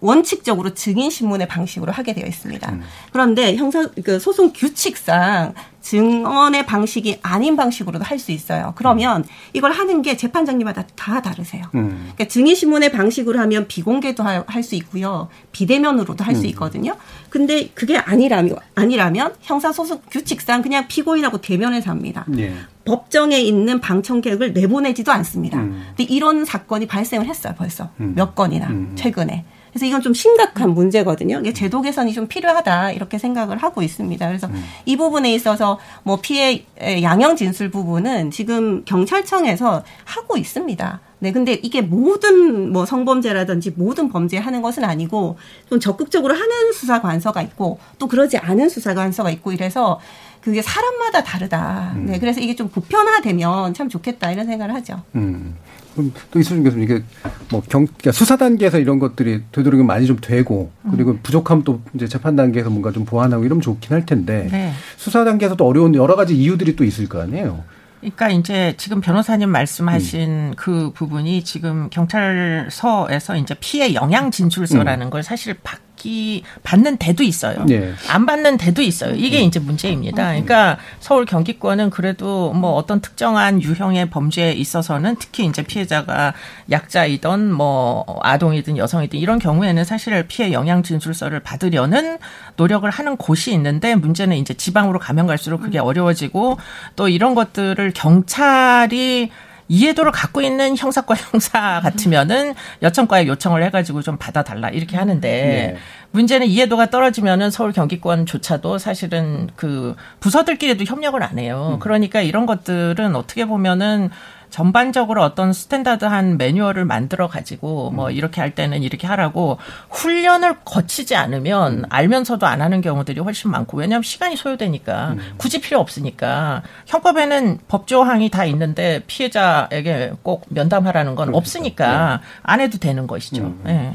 [0.00, 2.72] 원칙적으로 증인 신문의 방식으로 하게 되어 있습니다.
[2.72, 2.82] 음.
[3.12, 5.54] 그런데 형사 그 소송 규칙상
[5.90, 8.72] 증언의 방식이 아닌 방식으로도 할 수 있어요.
[8.76, 11.64] 그러면 이걸 하는 게 재판장님마다 다 다르세요.
[11.74, 12.10] 음.
[12.14, 15.28] 그러니까 증인 신문의 방식으로 하면 비공개도 할 수 있고요.
[15.52, 16.46] 비대면으로도 할수 음.
[16.46, 16.96] 있거든요.
[17.28, 22.24] 근데 그게 아니라면 아니라면 형사 소송 규칙상 그냥 피고인하고 대면해서 합니다.
[22.26, 22.52] 네.
[22.86, 25.58] 법정에 있는 방청객을 내보내지도 않습니다.
[25.58, 25.84] 음.
[25.88, 27.90] 근데 이런 사건이 발생을 했어요, 벌써.
[28.00, 28.14] 음.
[28.16, 28.92] 몇 건이나 음.
[28.96, 29.44] 최근에.
[29.76, 31.38] 그래서 이건 좀 심각한 문제거든요.
[31.40, 34.26] 이게 제도 개선이 좀 필요하다 이렇게 생각을 하고 있습니다.
[34.26, 34.64] 그래서 음.
[34.86, 41.00] 이 부분에 있어서 뭐 피해 양형 진술 부분은 지금 경찰청에서 하고 있습니다.
[41.18, 45.36] 네, 근데 이게 모든 뭐 성범죄라든지 모든 범죄 하는 것은 아니고
[45.68, 50.00] 좀 적극적으로 하는 수사 관서가 있고 또 그러지 않은 수사 관서가 있고 이래서
[50.40, 51.92] 그게 사람마다 다르다.
[51.96, 52.06] 음.
[52.06, 55.02] 네, 그래서 이게 좀 보편화되면 참 좋겠다 이런 생각을 하죠.
[55.16, 55.54] 음.
[55.96, 57.02] 그럼 또 이수준 교수님 이게
[57.50, 61.20] 뭐 경, 그러니까 수사 단계에서 이런 것들이 되도록이면 많이 좀 되고 그리고 음.
[61.22, 64.72] 부족하면 또 이제 재판 단계에서 뭔가 좀 보완하고 이러면 좋긴 할 텐데 네.
[64.96, 67.64] 수사 단계에서도 어려운 여러 가지 이유들이 또 있을 거 아니에요.
[68.00, 70.52] 그러니까 이제 지금 변호사님 말씀하신 음.
[70.54, 75.10] 그 부분이 지금 경찰서에서 이제 피해 영향 진술서라는 음.
[75.10, 77.64] 걸 사실 박 받기 받는 데도 있어요.
[77.64, 77.94] 네.
[78.08, 79.14] 안 받는 데도 있어요.
[79.14, 79.44] 이게 네.
[79.44, 80.28] 이제 문제입니다.
[80.28, 86.34] 그러니까 서울 경기권은 그래도 뭐 어떤 특정한 유형의 범죄에 있어서는 특히 이제 피해자가
[86.70, 92.18] 약자이던 뭐 아동이든 여성이든 이런 경우에는 사실 피해 영향 진술서를 받으려는
[92.56, 96.58] 노력을 하는 곳이 있는데 문제는 이제 지방으로 가면 갈수록 그게 어려워지고
[96.94, 99.30] 또 이런 것들을 경찰이
[99.68, 105.76] 이해도를 갖고 있는 형사과 형사 같으면은 여청과에 요청을 해가지고 좀 받아달라 이렇게 하는데 네.
[106.12, 111.72] 문제는 이해도가 떨어지면은 서울 경기권조차도 사실은 그 부서들끼리도 협력을 안 해요.
[111.74, 111.78] 음.
[111.78, 114.10] 그러니까 이런 것들은 어떻게 보면은
[114.50, 118.12] 전반적으로 어떤 스탠다드한 매뉴얼을 만들어 가지고 뭐 음.
[118.12, 119.58] 이렇게 할 때는 이렇게 하라고
[119.90, 121.84] 훈련을 거치지 않으면 음.
[121.88, 125.18] 알면서도 안 하는 경우들이 훨씬 많고 왜냐하면 시간이 소요되니까 음.
[125.36, 131.38] 굳이 필요 없으니까 형법에는 법조항이 다 있는데 피해자에게 꼭 면담하라는 건 그렇죠.
[131.38, 132.26] 없으니까 네.
[132.42, 133.42] 안 해도 되는 것이죠.
[133.42, 133.60] 음.
[133.64, 133.92] 네.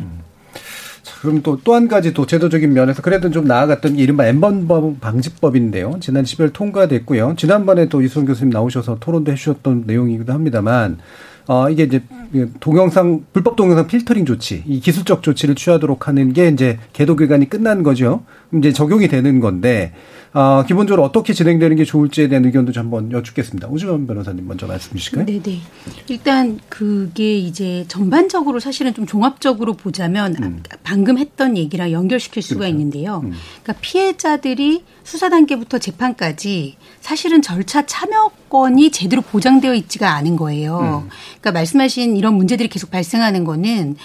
[1.22, 5.98] 그럼 또 또 한 가지 또 제도적인 면에서 그래도 좀 나아갔던 이른바 엠번법 방지법인데요.
[6.00, 7.36] 지난 10일 통과됐고요.
[7.38, 10.98] 지난번에 또 이수정 교수님 나오셔서 토론도 해주셨던 내용이기도 합니다만
[11.48, 12.04] 어, 이게 이제
[12.60, 17.84] 동영상, 불법 동영상 필터링 조치, 이 기술적 조치를 취하도록 하는 게 이제 개도 기간이 끝난
[17.84, 18.24] 거죠.
[18.54, 19.94] 이제 적용이 되는 건데,
[20.34, 23.68] 어, 기본적으로 어떻게 진행되는 게 좋을지에 대한 의견도 좀 한번 여쭙겠습니다.
[23.68, 25.26] 우주원 변호사님 먼저 말씀 주실까요?
[25.26, 25.60] 네네.
[26.08, 30.64] 일단 그게 이제 전반적으로 사실은 좀 종합적으로 보자면 음.
[30.84, 32.72] 방금 했던 얘기랑 연결시킬 수가 그렇죠.
[32.72, 33.22] 있는데요.
[33.26, 33.34] 음.
[33.62, 41.04] 그러니까 피해자들이 수사 단계부터 재판까지 사실은 절차 참여권이 제대로 보장되어 있지가 않은 거예요.
[41.04, 41.10] 음.
[41.42, 43.98] 그러니까 말씀하신 이런 문제들이 계속 발생하는 거는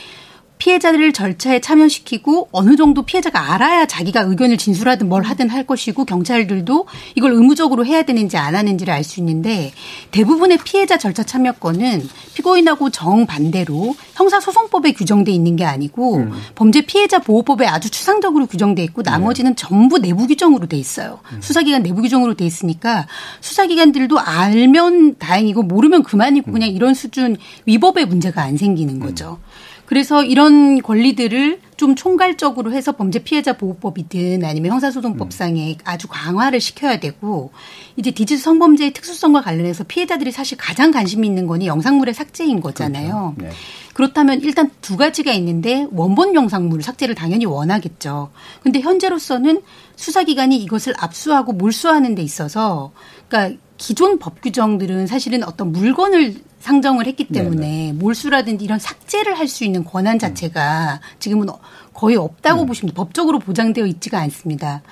[0.59, 6.87] 피해자들을 절차에 참여시키고 어느 정도 피해자가 알아야 자기가 의견을 진술하든 뭘 하든 할 것이고 경찰들도
[7.15, 9.73] 이걸 의무적으로 해야 되는지 안 하는지를 알 수 있는데
[10.11, 16.33] 대부분의 피해자 절차 참여권은 피고인하고 정반대로 형사소송법에 규정돼 있는 게 아니고 음.
[16.55, 19.57] 범죄 피해자 보호법에 아주 추상적으로 규정돼 있고 나머지는 네.
[19.57, 21.21] 전부 내부 규정으로 돼 있어요.
[21.33, 21.39] 음.
[21.41, 23.07] 수사기관 내부 규정으로 돼 있으니까
[23.41, 26.53] 수사기관들도 알면 다행이고 모르면 그만이고 음.
[26.53, 27.37] 그냥 이런 수준
[27.67, 29.39] 위법의 문제가 안 생기는 거죠.
[29.41, 29.56] 음.
[29.87, 35.79] 그래서 이런 권리들을 좀 총괄적으로 해서 범죄 피해자 보호법이든 아니면 형사소송법상에 음.
[35.85, 37.53] 아주 강화를 시켜야 되고
[37.97, 43.35] 이제 디지털 성범죄의 특수성과 관련해서 피해자들이 사실 가장 관심 있는 거니 영상물의 삭제인 거잖아요.
[43.37, 43.55] 그렇죠.
[43.55, 43.61] 네.
[43.95, 48.31] 그렇다면 일단 두 가지가 있는데 원본 영상물 삭제를 당연히 원하겠죠.
[48.63, 49.63] 근데 현재로서는
[49.97, 52.93] 수사기관이 이것을 압수하고 몰수하는 데 있어서
[53.29, 57.93] 그러니까 기존 법 규정들은 사실은 어떤 물건을 상정을 했기 때문에 네네.
[57.95, 61.47] 몰수라든지 이런 삭제를 할 수 있는 권한 자체가 지금은
[61.95, 62.67] 거의 없다고 음.
[62.67, 64.83] 보시면 법적으로 보장되어 있지가 않습니다.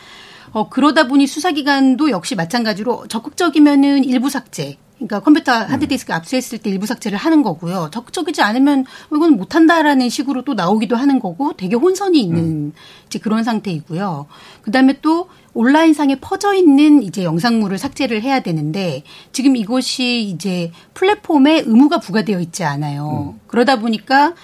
[0.52, 6.86] 어, 그러다 보니 수사기관도 역시 마찬가지로 적극적이면은 일부 삭제, 그러니까 컴퓨터 하드디스크 압수했을 때 일부
[6.86, 7.90] 삭제를 하는 거고요.
[7.92, 12.72] 적극적이지 않으면 이건 못한다라는 식으로 또 나오기도 하는 거고 되게 혼선이 있는 음.
[13.20, 14.26] 그런 상태이고요.
[14.62, 19.02] 그 다음에 또 온라인상에 퍼져 있는 이제 영상물을 삭제를 해야 되는데
[19.32, 23.34] 지금 이것이 이제 플랫폼에 의무가 부과되어 있지 않아요.
[23.34, 23.40] 음.
[23.46, 24.34] 그러다 보니까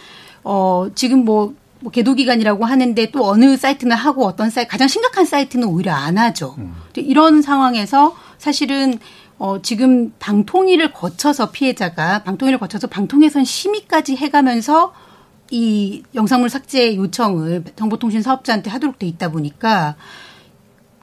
[0.44, 5.24] 어 지금 뭐, 뭐 개도 기간이라고 하는데 또 어느 사이트는 하고 어떤 사이트 가장 심각한
[5.24, 6.54] 사이트는 오히려 안 하죠.
[6.58, 6.74] 음.
[6.96, 8.98] 이런 상황에서 사실은
[9.38, 14.92] 어, 지금 방통위를 거쳐서 피해자가 방통위를 거쳐서 방통위선 심의까지 해가면서
[15.50, 19.96] 이 영상물 삭제 요청을 정보통신 사업자한테 하도록 돼 있다 보니까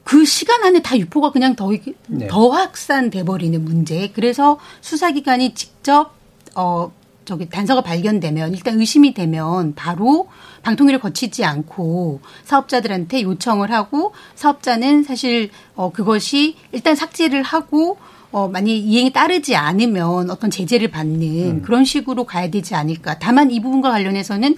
[0.08, 1.70] 그 시간 안에 다 유포가 그냥 더,
[2.08, 2.28] 네.
[2.28, 4.10] 더 확산돼 버리는 문제.
[4.16, 6.14] 그래서 수사기관이 직접,
[6.56, 6.94] 어,
[7.26, 10.30] 저기 단서가 발견되면 일단 의심이 되면 바로
[10.64, 17.98] 방통위를 거치지 않고 사업자들한테 요청을 하고 사업자는 사실 어 그것이 일단 삭제를 하고
[18.32, 21.62] 어, 만약 이행에 따르지 않으면 어떤 제재를 받는 음.
[21.64, 23.20] 그런 식으로 가야 되지 않을까.
[23.20, 24.56] 다만 이 부분과 관련해서는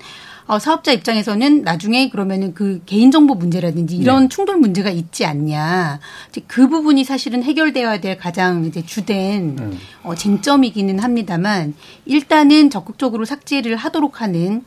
[0.49, 4.29] 어, 사업자 입장에서는 나중에 그러면은 그 개인정보 문제라든지 이런 네.
[4.29, 5.99] 충돌 문제가 있지 않냐.
[6.47, 9.79] 그 부분이 사실은 해결되어야 될 가장 이제 주된 음.
[10.01, 11.75] 어, 쟁점이기는 합니다만
[12.07, 14.63] 일단은 적극적으로 삭제를 하도록 하는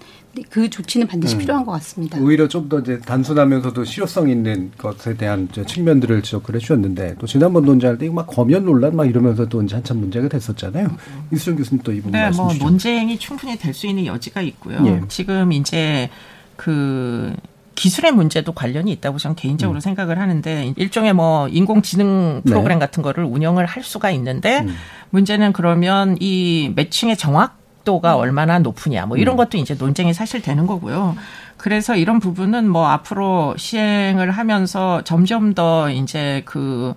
[0.48, 1.38] 그 조치는 반드시 음.
[1.40, 2.18] 필요한 것 같습니다.
[2.18, 7.98] 오히려 좀 더 이제 단순하면서도 실효성 있는 것에 대한 측면들을 지적을 해주셨는데 또 지난번 논쟁할
[7.98, 10.86] 때 막 검연 논란 막 이러면서 또 이제 한참 문제가 됐었잖아요.
[10.86, 10.96] 음.
[11.32, 14.78] 이수정 교수님 또 이 부분 네, 말씀 뭐 논쟁이 충분히 될 수 있는 여지가 있고요.
[14.86, 15.00] 예.
[15.08, 16.08] 지금 이제
[16.56, 17.34] 그
[17.74, 19.80] 기술의 문제도 관련이 있다고 저는 개인적으로 음.
[19.80, 22.50] 생각을 하는데 일종의 뭐 인공지능 네.
[22.50, 22.86] 프로그램 네.
[22.86, 24.74] 같은 거를 운영을 할 수가 있는데 음.
[25.10, 28.20] 문제는 그러면 이 매칭의 정확 도가 음.
[28.20, 29.36] 얼마나 높으냐 뭐 이런 음.
[29.36, 31.16] 것도 이제 논쟁이 사실 되는 거고요.
[31.56, 36.94] 그래서 이런 부분은 뭐 앞으로 시행을 하면서 점점 더 이제 그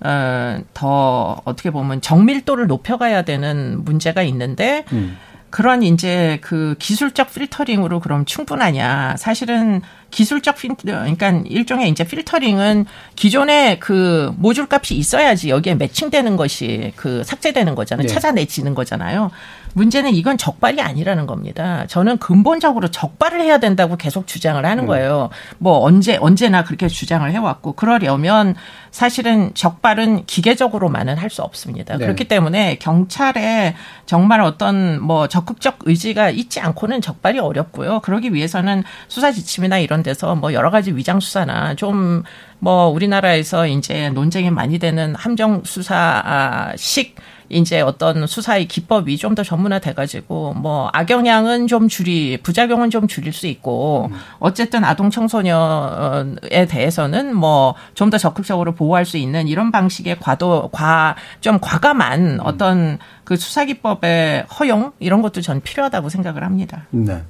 [0.00, 5.16] 어, 더 어떻게 보면 정밀도를 높여가야 되는 문제가 있는데 음.
[5.50, 9.16] 그런 이제 그 기술적 필터링으로 그럼 충분하냐?
[9.16, 9.80] 사실은
[10.10, 12.84] 기술적 필터, 그러니까 일종의 이제 필터링은
[13.16, 18.06] 기존에 그 모듈 값이 있어야지 여기에 매칭되는 것이 그 삭제되는 거잖아요.
[18.06, 18.12] 네.
[18.12, 19.30] 찾아내지는 거잖아요.
[19.74, 21.86] 문제는 이건 적발이 아니라는 겁니다.
[21.88, 24.86] 저는 근본적으로 적발을 해야 된다고 계속 주장을 하는 음.
[24.86, 25.30] 거예요.
[25.58, 28.54] 뭐 언제 언제나 그렇게 주장을 해왔고 그러려면
[28.90, 31.98] 사실은 적발은 기계적으로만은 할 수 없습니다.
[31.98, 32.04] 네.
[32.06, 33.74] 그렇기 때문에 경찰에
[34.06, 38.00] 정말 어떤 뭐 적극적 의지가 있지 않고는 적발이 어렵고요.
[38.00, 44.50] 그러기 위해서는 수사 지침이나 이런 데서 뭐 여러 가지 위장 수사나 좀뭐 우리나라에서 이제 논쟁이
[44.50, 47.16] 많이 되는 함정 수사식
[47.50, 53.06] 이제 어떤 수사의 기법이 좀 더 전문화 돼 가지고 뭐 악영향은 좀 줄이 부작용은 좀
[53.08, 59.70] 줄일 수 있고 어쨌든 아동 청소년에 대해서는 뭐 좀 더 적극적으로 보호할 수 있는 이런
[59.70, 66.42] 방식의 과도 과 좀 과감한 어떤 그 수사 기법의 허용 이런 것도 전 필요하다고 생각을
[66.44, 66.86] 합니다.
[66.90, 67.22] 네.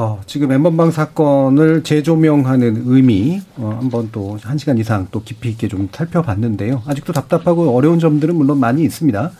[0.00, 5.68] 어, 지금 엠번방 사건을 재조명하는 의미 어, 한번 또 한 시간 이상 또 깊이 있게
[5.68, 6.82] 좀 살펴봤는데요.
[6.86, 9.30] 아직도 답답하고 어려운 점들은 물론 많이 있습니다.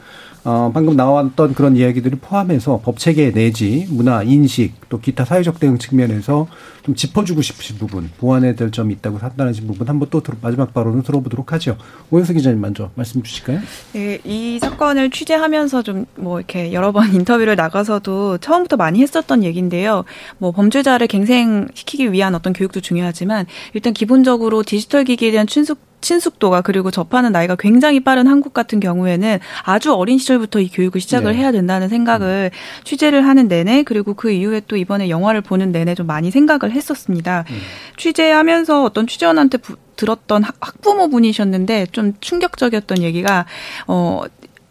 [0.44, 5.78] 어, 방금 나왔던 그런 이야기들을 포함해서 법 체계 내지 문화, 인식 또 기타 사회적 대응
[5.78, 6.46] 측면에서
[6.82, 11.02] 좀 짚어주고 싶으신 부분, 보완해야 될 점이 있다고 판단하신 부분 한번 또 들어, 마지막 발언을
[11.02, 11.76] 들어보도록 하죠.
[12.10, 13.60] 오현석 기자님 먼저 말씀 주실까요?
[13.92, 20.04] 네, 이 사건을 취재하면서 좀 뭐 이렇게 여러 번 인터뷰를 나가서도 처음부터 많이 했었던 얘기인데요.
[20.38, 26.90] 뭐 범죄자를 갱생시키기 위한 어떤 교육도 중요하지만 일단 기본적으로 디지털 기기에 대한 친숙 친숙도가 그리고
[26.90, 31.38] 접하는 나이가 굉장히 빠른 한국 같은 경우에는 아주 어린 시절부터 이 교육을 시작을 네.
[31.38, 32.84] 해야 된다는 생각을 음.
[32.84, 37.44] 취재를 하는 내내 그리고 그 이후에 또 이번에 영화를 보는 내내 좀 많이 생각을 했었습니다.
[37.50, 37.58] 음.
[37.96, 43.44] 취재하면서 어떤 취재원한테 부, 들었던 학부모 분이셨는데 좀 충격적이었던 얘기가
[43.86, 44.22] 어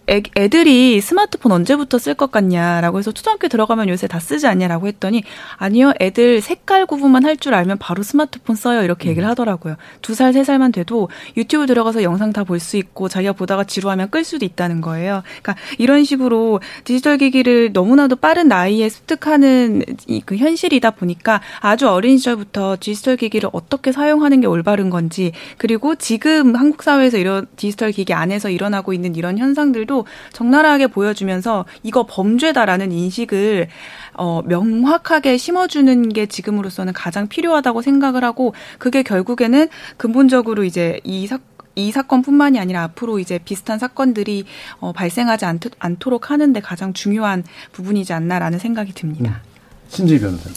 [0.09, 5.23] 애, 애들이 스마트폰 언제부터 쓸 것 같냐라고 해서 초등학교 들어가면 요새 다 쓰지 않냐라고 했더니
[5.57, 8.83] 아니요 애들 색깔 구분만 할 줄 알면 바로 스마트폰 써요.
[8.83, 9.31] 이렇게 얘기를 음.
[9.31, 9.75] 하더라고요.
[10.01, 14.09] 두 살 세 살만 돼도 유튜브 들어가서 영상 다 볼 수 있고 자기가 보다가 지루하면
[14.09, 15.23] 끌 수도 있다는 거예요.
[15.41, 19.83] 그러니까 이런 식으로 디지털 기기를 너무나도 빠른 나이에 습득하는
[20.25, 26.55] 그 현실이다 보니까 아주 어린 시절부터 디지털 기기를 어떻게 사용하는 게 올바른 건지 그리고 지금
[26.55, 29.98] 한국 사회에서 이런 디지털 기기 안에서 일어나고 있는 이런 현상들도
[30.33, 33.67] 적나라하게 보여주면서 이거 범죄다라는 인식을
[34.13, 41.39] 어, 명확하게 심어주는 게 지금으로서는 가장 필요하다고 생각을 하고 그게 결국에는 근본적으로 이제 이 사,
[41.75, 44.45] 이 사건뿐만이 아니라 앞으로 이제 비슷한 사건들이
[44.79, 49.41] 어, 발생하지 않, 않도록 하는데 가장 중요한 부분이지 않나라는 생각이 듭니다.
[49.43, 49.49] 음.
[49.89, 50.55] 신지 변호사님.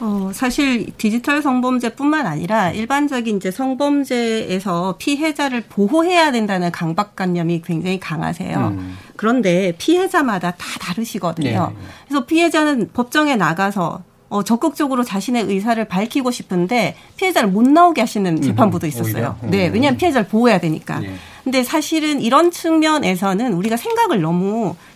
[0.00, 8.58] 어, 사실 디지털 성범죄뿐만 아니라 일반적인 이제 성범죄에서 피해자를 보호해야 된다는 강박관념이 굉장히 강하세요.
[8.58, 8.98] 음.
[9.16, 11.72] 그런데 피해자마다 다 다르시거든요.
[11.74, 11.86] 네.
[12.06, 18.86] 그래서 피해자는 법정에 나가서 어, 적극적으로 자신의 의사를 밝히고 싶은데 피해자를 못 나오게 하시는 재판부도
[18.88, 19.36] 있었어요.
[19.44, 20.98] 음, 네, 왜냐하면 피해자를 보호해야 되니까.
[20.98, 21.14] 네.
[21.44, 24.74] 근데 사실은 이런 측면에서는 우리가 생각을 너무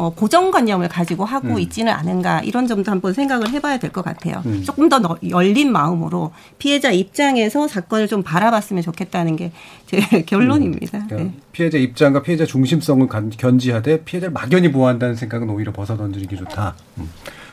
[0.00, 1.58] 어, 고정관념을 가지고 하고 음.
[1.60, 4.40] 있지는 않은가 이런 점도 한번 생각을 해봐야 될 것 같아요.
[4.46, 4.62] 음.
[4.64, 9.52] 조금 더 열린 마음으로 피해자 입장에서 사건을 좀 바라봤으면 좋겠다는 게
[9.86, 10.98] 제 결론입니다.
[10.98, 11.06] 음.
[11.08, 11.34] 그러니까 네.
[11.52, 16.76] 피해자 입장과 피해자 중심성을 견지하되 피해자를 막연히 보호한다는 생각은 오히려 벗어던지는 게 좋다.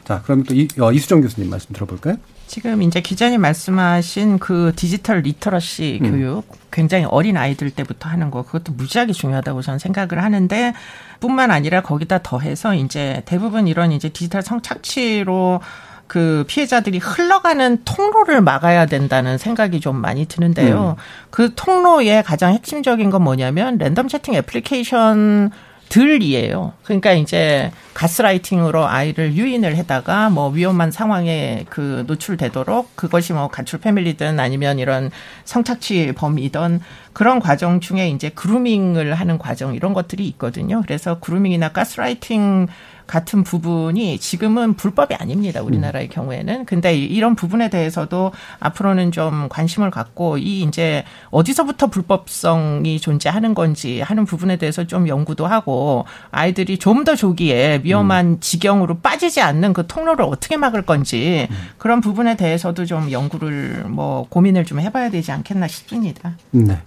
[0.08, 0.18] 음.
[0.18, 2.16] 자, 그럼 또 이, 어, 이수정 교수님 말씀 들어볼까요?
[2.48, 6.12] 지금 이제 기자님 말씀하신 그 디지털 literacy 음.
[6.12, 10.74] 교육 굉장히 어린 아이들 때부터 하는 거 그것도 무지하게 중요하다고 저는 생각을 하는데
[11.20, 15.60] 뿐만 아니라 거기다 더해서 이제 대부분 이런 이제 디지털 성착취로
[16.08, 20.96] 그 피해자들이 흘러가는 통로를 막아야 된다는 생각이 좀 많이 드는데요.
[20.98, 21.02] 음.
[21.30, 25.52] 그 통로의 가장 핵심적인 건 뭐냐면 랜덤 채팅 애플리케이션
[25.90, 26.74] 들이에요.
[26.84, 34.40] 그러니까 이제 가스라이팅으로 아이를 유인을 해다가 뭐 위험한 상황에 그 노출되도록 그것이 뭐 가출 패밀리든
[34.40, 35.12] 아니면 이런
[35.46, 36.82] 성착취 범이든
[37.14, 40.82] 그런 과정 중에 이제 그루밍을 하는 과정 이런 것들이 있거든요.
[40.86, 42.68] 그래서 그루밍이나 가스라이팅
[43.08, 45.62] 같은 부분이 지금은 불법이 아닙니다.
[45.64, 46.12] 우리나라의 음.
[46.12, 46.66] 경우에는.
[46.66, 54.26] 근데 이런 부분에 대해서도 앞으로는 좀 관심을 갖고 이 이제 어디서부터 불법성이 존재하는 건지 하는
[54.26, 58.38] 부분에 대해서 좀 연구도 하고 아이들이 좀 더 조기에 위험한 음.
[58.42, 61.56] 지경으로 빠지지 않는 그 통로를 어떻게 막을 건지 음.
[61.78, 66.34] 그런 부분에 대해서도 좀 연구를 뭐 고민을 좀 해봐야 되지 않겠나 싶습니다.
[66.52, 66.82] 네.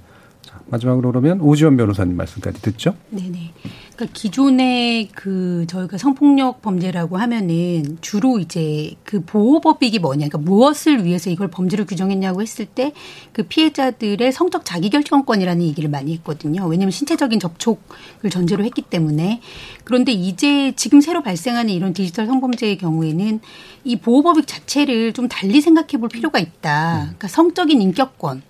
[0.71, 2.95] 마지막으로 그러면 오지원 변호사님 말씀까지 듣죠.
[3.11, 3.53] 네네.
[3.95, 11.29] 그러니까 기존의 그 저희가 성폭력 범죄라고 하면은 주로 이제 그 보호법익이 뭐냐, 그러니까 무엇을 위해서
[11.29, 12.93] 이걸 범죄를 규정했냐고 했을 때
[13.33, 16.67] 그 피해자들의 성적 자기결정권이라는 얘기를 많이 했거든요.
[16.67, 19.41] 왜냐하면 신체적인 접촉을 전제로 했기 때문에
[19.85, 23.41] 그런데 이제 지금 새로 발생하는 이런 디지털 성범죄의 경우에는
[23.85, 27.01] 이 보호법익 자체를 좀 달리 생각해 볼 필요가 있다.
[27.03, 28.43] 그러니까 성적인 인격권.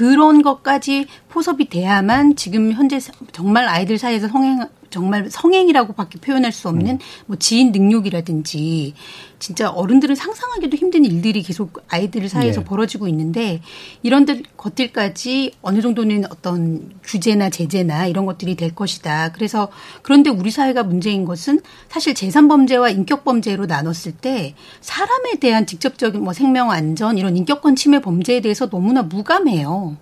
[0.00, 2.98] 그런 것까지 포섭이 돼야만 지금 현재
[3.32, 6.98] 정말 아이들 사이에서 성행 정말 성행이라고밖에 표현할 수 없는 음.
[7.26, 8.94] 뭐 지인 능력이라든지
[9.38, 12.66] 진짜 어른들은 상상하기도 힘든 일들이 계속 아이들 사이에서 네.
[12.66, 13.62] 벌어지고 있는데
[14.02, 14.26] 이런
[14.56, 19.32] 것들까지 어느 정도는 어떤 규제나 제재나 이런 것들이 될 것이다.
[19.32, 19.70] 그래서
[20.02, 26.22] 그런데 우리 사회가 문제인 것은 사실 재산 범죄와 인격 범죄로 나눴을 때 사람에 대한 직접적인
[26.22, 29.96] 뭐 생명 안전 이런 인격권 침해 범죄에 대해서 너무나 무감해요.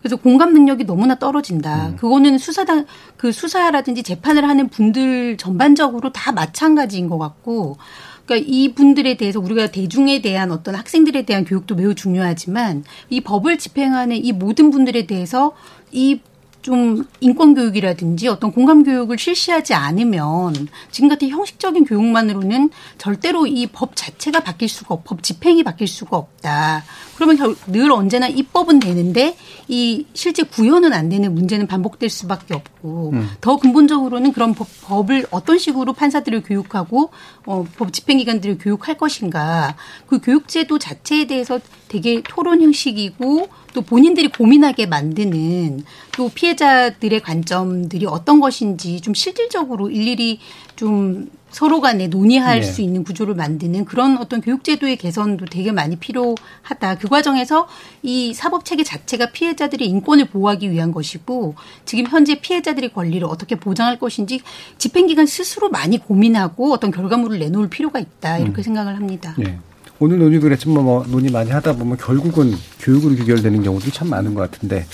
[0.00, 1.88] 그래서 공감 능력이 너무나 떨어진다.
[1.88, 1.96] 음.
[1.96, 2.86] 그거는 수사당
[3.16, 7.76] 그 수사라든지 재판을 하는 분들 전반적으로 다 마찬가지인 것 같고
[8.24, 13.58] 그러니까 이 분들에 대해서 우리가 대중에 대한 어떤 학생들에 대한 교육도 매우 중요하지만 이 법을
[13.58, 15.52] 집행하는 이 모든 분들에 대해서
[15.92, 16.20] 이
[16.62, 23.94] 좀 인권 교육이라든지 어떤 공감 교육을 실시하지 않으면 지금 같은 형식적인 교육만으로는 절대로 이 법
[23.94, 26.82] 자체가 바뀔 수가 없, 법 집행이 바뀔 수가 없다.
[27.20, 29.36] 그러면 늘 언제나 입법은 되는데
[29.68, 33.28] 이 실제 구현은 안 되는 문제는 반복될 수밖에 없고 음.
[33.42, 37.10] 더 근본적으로는 그런 법, 법을 어떤 식으로 판사들을 교육하고
[37.44, 44.86] 어, 법 집행기관들을 교육할 것인가 그 교육제도 자체에 대해서 되게 토론 형식이고 또 본인들이 고민하게
[44.86, 45.84] 만드는
[46.16, 50.38] 또 피해자들의 관점들이 어떤 것인지 좀 실질적으로 일일이
[50.74, 52.66] 좀 서로 간에 논의할 네.
[52.66, 56.98] 수 있는 구조를 만드는 그런 어떤 교육제도의 개선도 되게 많이 필요하다.
[56.98, 57.68] 그 과정에서
[58.02, 63.98] 이 사법 체계 자체가 피해자들의 인권을 보호하기 위한 것이고 지금 현재 피해자들의 권리를 어떻게 보장할
[63.98, 64.40] 것인지
[64.78, 68.38] 집행기관 스스로 많이 고민하고 어떤 결과물을 내놓을 필요가 있다.
[68.38, 68.62] 이렇게 음.
[68.62, 69.34] 생각을 합니다.
[69.38, 69.58] 네.
[70.02, 74.50] 오늘 논의도 그랬지만 뭐 논의 많이 하다 보면 결국은 교육으로 귀결되는 경우도 참 많은 것
[74.50, 74.86] 같은데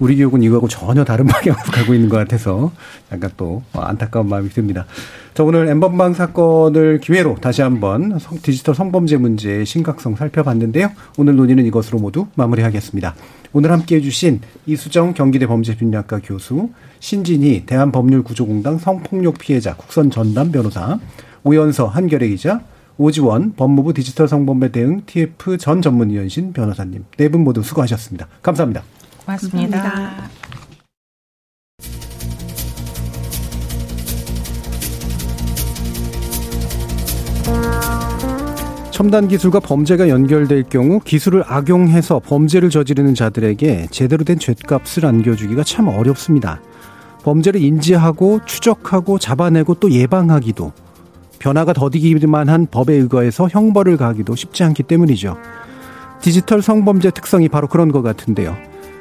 [0.00, 2.72] 우리 교육은 이거하고 전혀 다른 방향으로 가고 있는 것 같아서
[3.12, 4.84] 약간 또 안타까운 마음이 듭니다.
[5.32, 10.90] 자, 오늘 엠번방 사건을 기회로 다시 한번 디지털 성범죄 문제의 심각성 살펴봤는데요.
[11.18, 13.14] 오늘 논의는 이것으로 모두 마무리하겠습니다.
[13.52, 20.98] 오늘 함께 해 주신 이수정 경기대 범죄심리학과 교수, 신진희 대한법률구조공단 성폭력 피해자 국선 전담 변호사,
[21.44, 22.60] 오연서 한결의 기자,
[22.98, 28.26] 오지원 법무부 디지털 성범죄 대응 TF 전 전문위원신 변호사님 네 분 모두 수고하셨습니다.
[28.42, 28.82] 감사합니다.
[29.24, 29.82] 고맙습니다.
[29.82, 30.28] 감사합니다.
[38.90, 45.86] 첨단 기술과 범죄가 연결될 경우 기술을 악용해서 범죄를 저지르는 자들에게 제대로 된 죗값을 안겨주기가 참
[45.86, 46.60] 어렵습니다.
[47.22, 50.72] 범죄를 인지하고 추적하고 잡아내고 또 예방하기도
[51.38, 55.36] 변화가 더디기만 한 법에 의거해서 형벌을 가기도 쉽지 않기 때문이죠.
[56.20, 58.56] 디지털 성범죄 특성이 바로 그런 것 같은데요.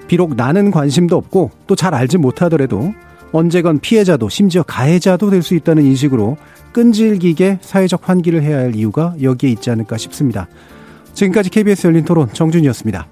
[0.08, 2.94] 비록 나는 관심도 없고 또 잘 알지 못하더라도
[3.34, 6.38] 언제건 피해자도 심지어 가해자도 될 수 있다는 인식으로
[6.72, 10.48] 끈질기게 사회적 환기를 해야 할 이유가 여기에 있지 않을까 싶습니다.
[11.14, 13.08] 지금까지 KBS 열린 토론 정준이었습니다.